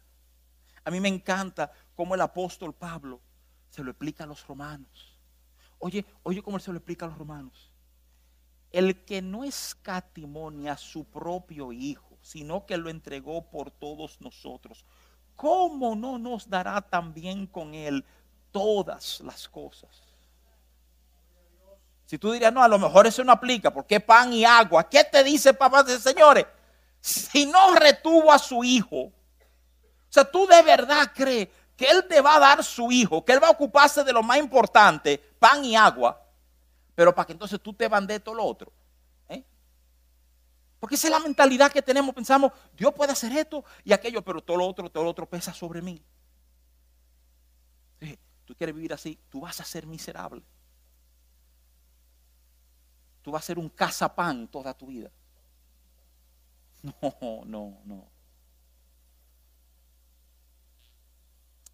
A 0.84 0.90
mí 0.90 1.00
me 1.00 1.08
encanta 1.08 1.72
cómo 1.96 2.14
el 2.14 2.20
apóstol 2.20 2.72
Pablo 2.72 3.20
se 3.68 3.82
lo 3.82 3.90
explica 3.90 4.24
a 4.24 4.26
los 4.26 4.46
romanos. 4.46 5.18
Oye, 5.80 6.06
oye 6.22 6.40
cómo 6.40 6.58
se 6.60 6.70
lo 6.70 6.78
explica 6.78 7.06
a 7.06 7.08
los 7.08 7.18
romanos. 7.18 7.72
El 8.72 9.04
que 9.04 9.22
no 9.22 9.44
escatimó 9.44 10.50
ni 10.50 10.68
a 10.68 10.76
su 10.76 11.04
propio 11.04 11.72
hijo, 11.72 12.18
sino 12.20 12.66
que 12.66 12.76
lo 12.76 12.90
entregó 12.90 13.42
por 13.50 13.70
todos 13.70 14.20
nosotros, 14.20 14.84
¿cómo 15.36 15.96
no 15.96 16.18
nos 16.18 16.48
dará 16.48 16.80
también 16.80 17.46
con 17.46 17.74
él 17.74 18.04
todas 18.50 19.20
las 19.20 19.48
cosas? 19.48 20.02
Si 22.04 22.18
tú 22.18 22.32
dirías, 22.32 22.52
no, 22.52 22.62
a 22.62 22.68
lo 22.68 22.78
mejor 22.78 23.06
eso 23.06 23.22
no 23.22 23.32
aplica, 23.32 23.72
porque 23.72 24.00
pan 24.00 24.32
y 24.32 24.44
agua. 24.44 24.88
¿Qué 24.88 25.04
te 25.04 25.22
dice 25.22 25.52
papá 25.52 25.82
de 25.82 25.98
señores? 25.98 26.46
si 27.00 27.46
no 27.46 27.74
retuvo 27.74 28.32
a 28.32 28.38
su 28.38 28.64
hijo, 28.64 28.96
o 28.96 29.12
sea, 30.10 30.24
tú 30.24 30.46
de 30.46 30.62
verdad 30.62 31.12
crees 31.14 31.48
que 31.76 31.86
Él 31.86 32.06
te 32.08 32.20
va 32.20 32.36
a 32.36 32.40
dar 32.40 32.64
su 32.64 32.90
hijo, 32.90 33.24
que 33.24 33.32
Él 33.32 33.42
va 33.42 33.48
a 33.48 33.52
ocuparse 33.52 34.04
de 34.04 34.12
lo 34.12 34.22
más 34.22 34.38
importante, 34.38 35.18
pan 35.38 35.64
y 35.64 35.76
agua, 35.76 36.20
pero 36.98 37.14
para 37.14 37.26
que 37.26 37.32
entonces 37.32 37.60
tú 37.62 37.72
te 37.72 37.86
bandes 37.86 38.24
todo 38.24 38.34
lo 38.34 38.44
otro. 38.44 38.72
¿eh? 39.28 39.44
Porque 40.80 40.96
esa 40.96 41.06
es 41.06 41.12
la 41.12 41.20
mentalidad 41.20 41.70
que 41.70 41.80
tenemos, 41.80 42.12
pensamos, 42.12 42.50
Dios 42.76 42.92
puede 42.92 43.12
hacer 43.12 43.30
esto 43.34 43.64
y 43.84 43.92
aquello, 43.92 44.20
pero 44.24 44.42
todo 44.42 44.56
lo 44.56 44.66
otro, 44.66 44.90
todo 44.90 45.04
lo 45.04 45.10
otro 45.10 45.30
pesa 45.30 45.54
sobre 45.54 45.80
mí. 45.80 46.04
Tú 48.44 48.56
quieres 48.56 48.74
vivir 48.74 48.92
así, 48.92 49.16
tú 49.28 49.42
vas 49.42 49.60
a 49.60 49.64
ser 49.64 49.86
miserable. 49.86 50.42
Tú 53.22 53.30
vas 53.30 53.44
a 53.44 53.46
ser 53.46 53.60
un 53.60 53.68
cazapán 53.68 54.48
toda 54.48 54.74
tu 54.74 54.88
vida. 54.88 55.12
No, 56.82 57.44
no, 57.44 57.80
no. 57.84 58.08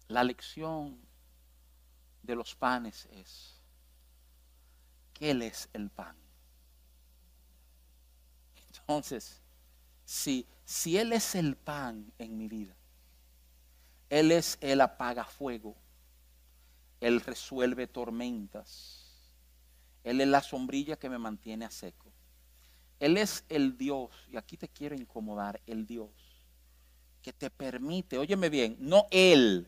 La 0.07 0.23
lección 0.23 0.99
de 2.21 2.35
los 2.35 2.53
panes 2.53 3.07
es 3.11 3.54
Él 5.19 5.41
es 5.41 5.69
el 5.73 5.89
pan. 5.89 6.15
Entonces, 8.67 9.41
si, 10.03 10.47
si 10.63 10.97
Él 10.97 11.13
es 11.13 11.35
el 11.35 11.55
pan 11.55 12.11
en 12.17 12.37
mi 12.37 12.47
vida, 12.47 12.75
Él 14.09 14.31
es 14.31 14.57
el 14.61 14.81
apagafuego, 14.81 15.75
Él 16.99 17.21
resuelve 17.21 17.87
tormentas, 17.87 19.31
Él 20.03 20.21
es 20.21 20.27
la 20.27 20.41
sombrilla 20.41 20.97
que 20.97 21.09
me 21.09 21.17
mantiene 21.17 21.65
a 21.65 21.71
seco. 21.71 22.11
Él 22.99 23.17
es 23.17 23.43
el 23.49 23.77
Dios, 23.77 24.09
y 24.31 24.37
aquí 24.37 24.57
te 24.57 24.69
quiero 24.69 24.95
incomodar, 24.95 25.61
el 25.65 25.85
Dios 25.85 26.35
que 27.25 27.33
te 27.33 27.49
permite, 27.49 28.19
óyeme 28.19 28.51
bien, 28.51 28.77
no 28.79 29.07
Él, 29.09 29.67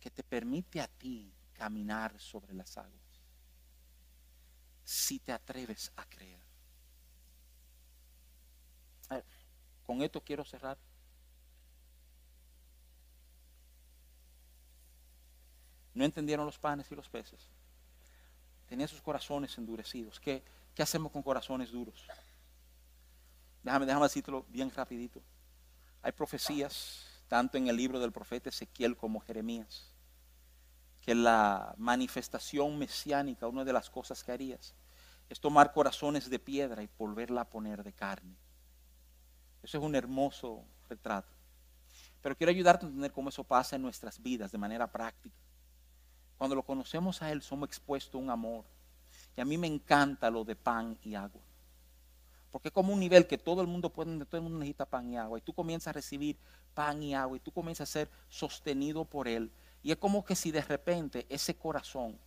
que 0.00 0.10
te 0.10 0.22
permite 0.22 0.80
a 0.80 0.88
ti 0.88 1.30
caminar 1.52 2.18
sobre 2.18 2.54
las 2.54 2.78
aguas. 2.78 3.01
Si 4.92 5.18
te 5.18 5.32
atreves 5.32 5.90
a 5.96 6.04
creer. 6.04 6.38
con 9.84 10.02
esto 10.02 10.22
quiero 10.22 10.44
cerrar. 10.44 10.76
No 15.94 16.04
entendieron 16.04 16.44
los 16.44 16.58
panes 16.58 16.90
y 16.90 16.94
los 16.94 17.08
peces. 17.08 17.48
Tenían 18.66 18.88
sus 18.88 19.00
corazones 19.00 19.56
endurecidos. 19.56 20.20
Que 20.20 20.42
¿Qué 20.74 20.82
hacemos 20.82 21.10
con 21.10 21.22
corazones 21.22 21.70
duros? 21.70 22.06
Déjame, 23.62 23.86
déjame 23.86 24.04
decirlo 24.04 24.44
bien 24.48 24.70
rapidito. 24.70 25.22
Hay 26.02 26.12
profecías, 26.12 27.06
tanto 27.28 27.58
en 27.58 27.68
el 27.68 27.76
libro 27.76 28.00
del 28.00 28.12
profeta 28.12 28.48
Ezequiel 28.48 28.96
como 28.96 29.20
Jeremías, 29.20 29.90
que 31.00 31.14
la 31.14 31.74
manifestación 31.76 32.78
mesiánica, 32.78 33.46
una 33.46 33.64
de 33.64 33.72
las 33.72 33.90
cosas 33.90 34.22
que 34.24 34.32
harías, 34.32 34.74
es 35.28 35.40
tomar 35.40 35.72
corazones 35.72 36.28
de 36.28 36.38
piedra 36.38 36.82
y 36.82 36.88
volverla 36.98 37.42
a 37.42 37.50
poner 37.50 37.82
de 37.82 37.92
carne. 37.92 38.36
Eso 39.62 39.78
es 39.78 39.84
un 39.84 39.94
hermoso 39.94 40.64
retrato. 40.88 41.32
Pero 42.20 42.36
quiero 42.36 42.50
ayudarte 42.50 42.86
a 42.86 42.88
entender 42.88 43.12
cómo 43.12 43.28
eso 43.28 43.44
pasa 43.44 43.76
en 43.76 43.82
nuestras 43.82 44.20
vidas 44.20 44.52
de 44.52 44.58
manera 44.58 44.90
práctica. 44.90 45.36
Cuando 46.38 46.56
lo 46.56 46.62
conocemos 46.62 47.22
a 47.22 47.30
Él, 47.30 47.42
somos 47.42 47.68
expuestos 47.68 48.14
a 48.14 48.18
un 48.18 48.30
amor. 48.30 48.64
Y 49.36 49.40
a 49.40 49.44
mí 49.44 49.56
me 49.56 49.66
encanta 49.66 50.30
lo 50.30 50.44
de 50.44 50.56
pan 50.56 50.98
y 51.02 51.14
agua. 51.14 51.40
Porque 52.50 52.68
es 52.68 52.74
como 52.74 52.92
un 52.92 53.00
nivel 53.00 53.26
que 53.26 53.38
todo 53.38 53.62
el 53.62 53.66
mundo 53.66 53.90
puede, 53.90 54.24
todo 54.26 54.36
el 54.36 54.42
mundo 54.42 54.58
necesita 54.58 54.84
pan 54.84 55.10
y 55.10 55.16
agua. 55.16 55.38
Y 55.38 55.42
tú 55.42 55.52
comienzas 55.52 55.88
a 55.88 55.92
recibir 55.92 56.36
pan 56.74 57.02
y 57.02 57.14
agua 57.14 57.36
y 57.36 57.40
tú 57.40 57.50
comienzas 57.50 57.88
a 57.88 57.92
ser 57.92 58.10
sostenido 58.28 59.04
por 59.04 59.26
Él. 59.26 59.50
Y 59.82 59.90
es 59.90 59.96
como 59.96 60.24
que 60.24 60.36
si 60.36 60.50
de 60.50 60.62
repente 60.62 61.26
ese 61.28 61.56
corazón 61.56 62.18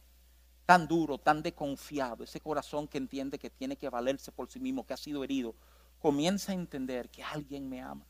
tan 0.65 0.87
duro, 0.87 1.17
tan 1.17 1.41
desconfiado, 1.41 2.23
ese 2.23 2.39
corazón 2.39 2.87
que 2.87 2.97
entiende 2.97 3.39
que 3.39 3.49
tiene 3.49 3.77
que 3.77 3.89
valerse 3.89 4.31
por 4.31 4.49
sí 4.49 4.59
mismo, 4.59 4.85
que 4.85 4.93
ha 4.93 4.97
sido 4.97 5.23
herido, 5.23 5.55
comienza 5.99 6.51
a 6.51 6.55
entender 6.55 7.09
que 7.09 7.23
alguien 7.23 7.69
me 7.69 7.81
ama. 7.81 8.05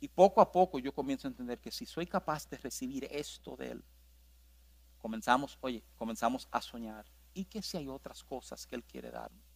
Y 0.00 0.08
poco 0.08 0.40
a 0.40 0.50
poco 0.50 0.78
yo 0.78 0.94
comienzo 0.94 1.28
a 1.28 1.30
entender 1.30 1.60
que 1.60 1.70
si 1.70 1.84
soy 1.84 2.06
capaz 2.06 2.48
de 2.48 2.56
recibir 2.56 3.06
esto 3.10 3.56
de 3.56 3.72
Él, 3.72 3.84
comenzamos, 4.98 5.58
oye, 5.60 5.84
comenzamos 5.96 6.48
a 6.50 6.62
soñar. 6.62 7.06
¿Y 7.34 7.44
que 7.44 7.62
si 7.62 7.76
hay 7.76 7.88
otras 7.88 8.24
cosas 8.24 8.66
que 8.66 8.76
Él 8.76 8.84
quiere 8.84 9.10
darme? 9.10 9.50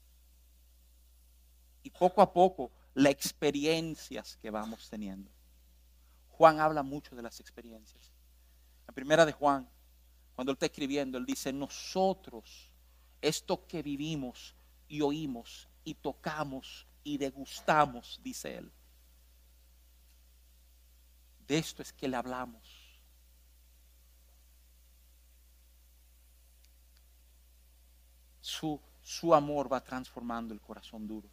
y 1.84 1.90
poco 1.90 2.22
a 2.22 2.32
poco 2.32 2.72
las 2.94 3.12
experiencias 3.12 4.36
que 4.38 4.50
vamos 4.50 4.88
teniendo. 4.88 5.30
Juan 6.30 6.58
habla 6.58 6.82
mucho 6.82 7.14
de 7.14 7.22
las 7.22 7.38
experiencias. 7.38 8.10
La 8.88 8.94
primera 8.94 9.24
de 9.24 9.32
Juan, 9.32 9.68
cuando 10.34 10.52
él 10.52 10.56
está 10.56 10.66
escribiendo, 10.66 11.18
él 11.18 11.26
dice, 11.26 11.52
nosotros, 11.52 12.70
esto 13.20 13.66
que 13.66 13.82
vivimos 13.82 14.54
y 14.88 15.00
oímos 15.00 15.68
y 15.84 15.94
tocamos 15.94 16.86
y 17.02 17.18
degustamos, 17.18 18.20
dice 18.22 18.56
él, 18.58 18.72
de 21.46 21.58
esto 21.58 21.82
es 21.82 21.92
que 21.92 22.08
le 22.08 22.16
hablamos. 22.16 22.62
Su, 28.40 28.80
su 29.02 29.34
amor 29.34 29.72
va 29.72 29.82
transformando 29.82 30.52
el 30.52 30.60
corazón 30.60 31.06
duro 31.06 31.28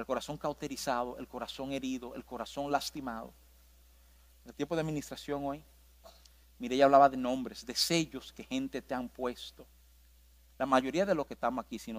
el 0.00 0.06
corazón 0.06 0.36
cauterizado, 0.36 1.18
el 1.18 1.28
corazón 1.28 1.72
herido, 1.72 2.14
el 2.14 2.24
corazón 2.24 2.70
lastimado. 2.70 3.34
En 4.44 4.50
el 4.50 4.54
tiempo 4.54 4.74
de 4.74 4.80
administración 4.80 5.44
hoy, 5.44 5.64
mire, 6.60 6.76
ella 6.76 6.84
hablaba 6.84 7.08
de 7.08 7.16
nombres, 7.16 7.66
de 7.66 7.74
sellos 7.74 8.32
que 8.32 8.44
gente 8.44 8.80
te 8.82 8.94
han 8.94 9.08
puesto. 9.08 9.66
La 10.58 10.66
mayoría 10.66 11.06
de 11.06 11.14
los 11.14 11.26
que 11.26 11.34
estamos 11.34 11.64
aquí, 11.64 11.78
si, 11.78 11.92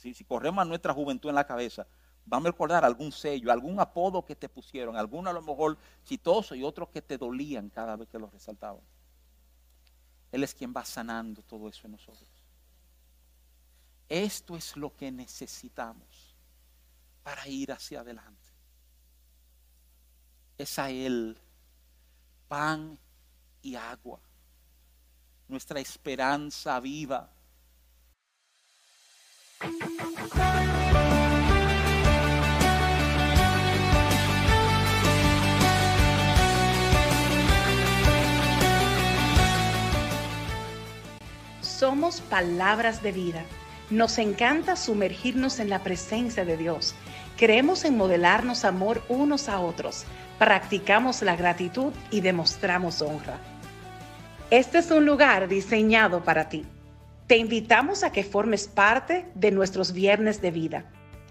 si, 0.00 0.14
si 0.14 0.24
corremos 0.24 0.62
a 0.62 0.64
nuestra 0.64 0.94
juventud 0.94 1.28
en 1.28 1.34
la 1.34 1.46
cabeza, 1.46 1.86
vamos 2.24 2.46
a 2.46 2.52
recordar 2.52 2.84
algún 2.84 3.10
sello, 3.10 3.50
algún 3.50 3.80
apodo 3.80 4.24
que 4.24 4.36
te 4.36 4.48
pusieron, 4.48 4.96
alguno 4.96 5.28
a 5.28 5.32
lo 5.32 5.42
mejor 5.42 5.76
chitoso 6.04 6.54
y 6.54 6.62
otros 6.62 6.88
que 6.88 7.02
te 7.02 7.18
dolían 7.18 7.68
cada 7.68 7.96
vez 7.96 8.08
que 8.08 8.18
los 8.18 8.32
resaltaban. 8.32 8.82
Él 10.30 10.44
es 10.44 10.54
quien 10.54 10.72
va 10.74 10.84
sanando 10.84 11.42
todo 11.42 11.68
eso 11.68 11.86
en 11.86 11.92
nosotros. 11.92 12.28
Esto 14.08 14.56
es 14.56 14.76
lo 14.76 14.94
que 14.94 15.10
necesitamos 15.10 16.36
para 17.24 17.48
ir 17.48 17.72
hacia 17.72 18.00
adelante. 18.00 18.50
Es 20.58 20.78
a 20.78 20.90
Él 20.90 21.36
pan 22.46 22.98
y 23.66 23.74
agua, 23.74 24.20
nuestra 25.48 25.80
esperanza 25.80 26.78
viva. 26.78 27.32
Somos 41.60 42.20
palabras 42.20 43.02
de 43.02 43.10
vida. 43.10 43.44
Nos 43.90 44.18
encanta 44.18 44.76
sumergirnos 44.76 45.58
en 45.58 45.70
la 45.70 45.82
presencia 45.82 46.44
de 46.44 46.56
Dios 46.56 46.94
Creemos 47.36 47.84
en 47.84 47.98
modelarnos 47.98 48.64
amor 48.64 49.02
unos 49.10 49.50
a 49.50 49.60
otros, 49.60 50.04
practicamos 50.38 51.20
la 51.20 51.36
gratitud 51.36 51.92
y 52.10 52.22
demostramos 52.22 53.02
honra. 53.02 53.38
Este 54.50 54.78
es 54.78 54.90
un 54.90 55.04
lugar 55.04 55.48
diseñado 55.48 56.22
para 56.22 56.48
ti. 56.48 56.64
Te 57.26 57.36
invitamos 57.36 58.04
a 58.04 58.12
que 58.12 58.22
formes 58.22 58.68
parte 58.68 59.26
de 59.34 59.50
nuestros 59.50 59.92
viernes 59.92 60.40
de 60.40 60.50
vida. 60.50 60.84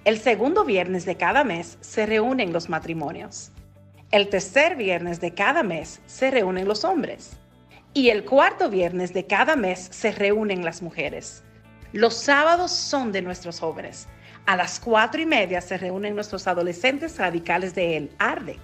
El 0.03 0.19
segundo 0.19 0.65
viernes 0.65 1.05
de 1.05 1.15
cada 1.15 1.43
mes 1.43 1.77
se 1.81 2.05
reúnen 2.05 2.51
los 2.51 2.69
matrimonios. 2.69 3.51
El 4.11 4.27
tercer 4.27 4.75
viernes 4.75 5.21
de 5.21 5.33
cada 5.33 5.63
mes 5.63 6.01
se 6.05 6.29
reúnen 6.29 6.67
los 6.67 6.83
hombres. 6.83 7.37
Y 7.93 8.09
el 8.09 8.25
cuarto 8.25 8.69
viernes 8.69 9.13
de 9.13 9.25
cada 9.25 9.55
mes 9.55 9.87
se 9.91 10.11
reúnen 10.11 10.65
las 10.65 10.81
mujeres. 10.81 11.43
Los 11.93 12.15
sábados 12.15 12.71
son 12.71 13.11
de 13.11 13.21
nuestros 13.21 13.59
jóvenes 13.61 14.07
a 14.45 14.55
las 14.55 14.79
cuatro 14.79 15.19
y 15.19 15.25
media 15.25 15.59
se 15.59 15.77
reúnen 15.77 16.13
nuestros 16.13 16.45
adolescentes 16.47 17.17
radicales 17.17 17.73
de 17.73 17.97
El 17.97 18.11
Arde. 18.19 18.59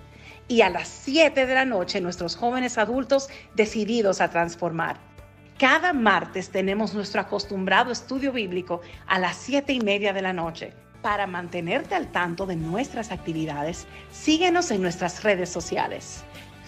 Y 0.52 0.62
a 0.64 0.70
las 0.70 0.90
siete 0.90 1.46
de 1.46 1.56
la 1.56 1.64
noche 1.64 2.02
nuestros 2.02 2.36
jóvenes 2.36 2.78
adultos 2.78 3.30
decididos 3.56 4.20
a 4.20 4.32
transformar. 4.32 4.98
Cada 5.58 5.94
martes 5.94 6.50
tenemos 6.50 6.94
nuestro 6.94 7.22
acostumbrado 7.22 7.90
estudio 7.90 8.34
bíblico 8.34 8.82
a 9.08 9.18
las 9.18 9.38
siete 9.38 9.72
y 9.72 9.80
media 9.80 10.12
de 10.12 10.22
la 10.22 10.34
noche. 10.34 10.74
Para 11.02 11.26
mantenerte 11.26 11.96
al 11.96 12.12
tanto 12.12 12.46
de 12.46 12.58
nuestras 12.58 13.14
actividades, 13.14 13.88
síguenos 14.12 14.72
en 14.72 14.82
nuestras 14.82 15.24
redes 15.24 15.48
sociales. 15.48 16.26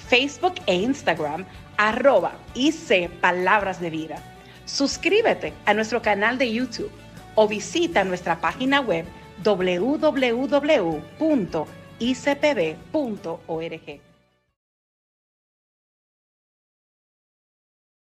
Facebook 0.07 0.55
e 0.65 0.75
Instagram, 0.75 1.43
arroba 1.75 2.37
IC 2.55 3.09
Palabras 3.19 3.81
de 3.81 3.89
Vida. 3.89 4.15
Suscríbete 4.63 5.51
a 5.65 5.73
nuestro 5.73 6.01
canal 6.01 6.37
de 6.37 6.53
YouTube 6.53 6.91
o 7.35 7.49
visita 7.49 8.05
nuestra 8.05 8.39
página 8.39 8.79
web 8.79 9.05
www.icpb.org. 12.03 13.99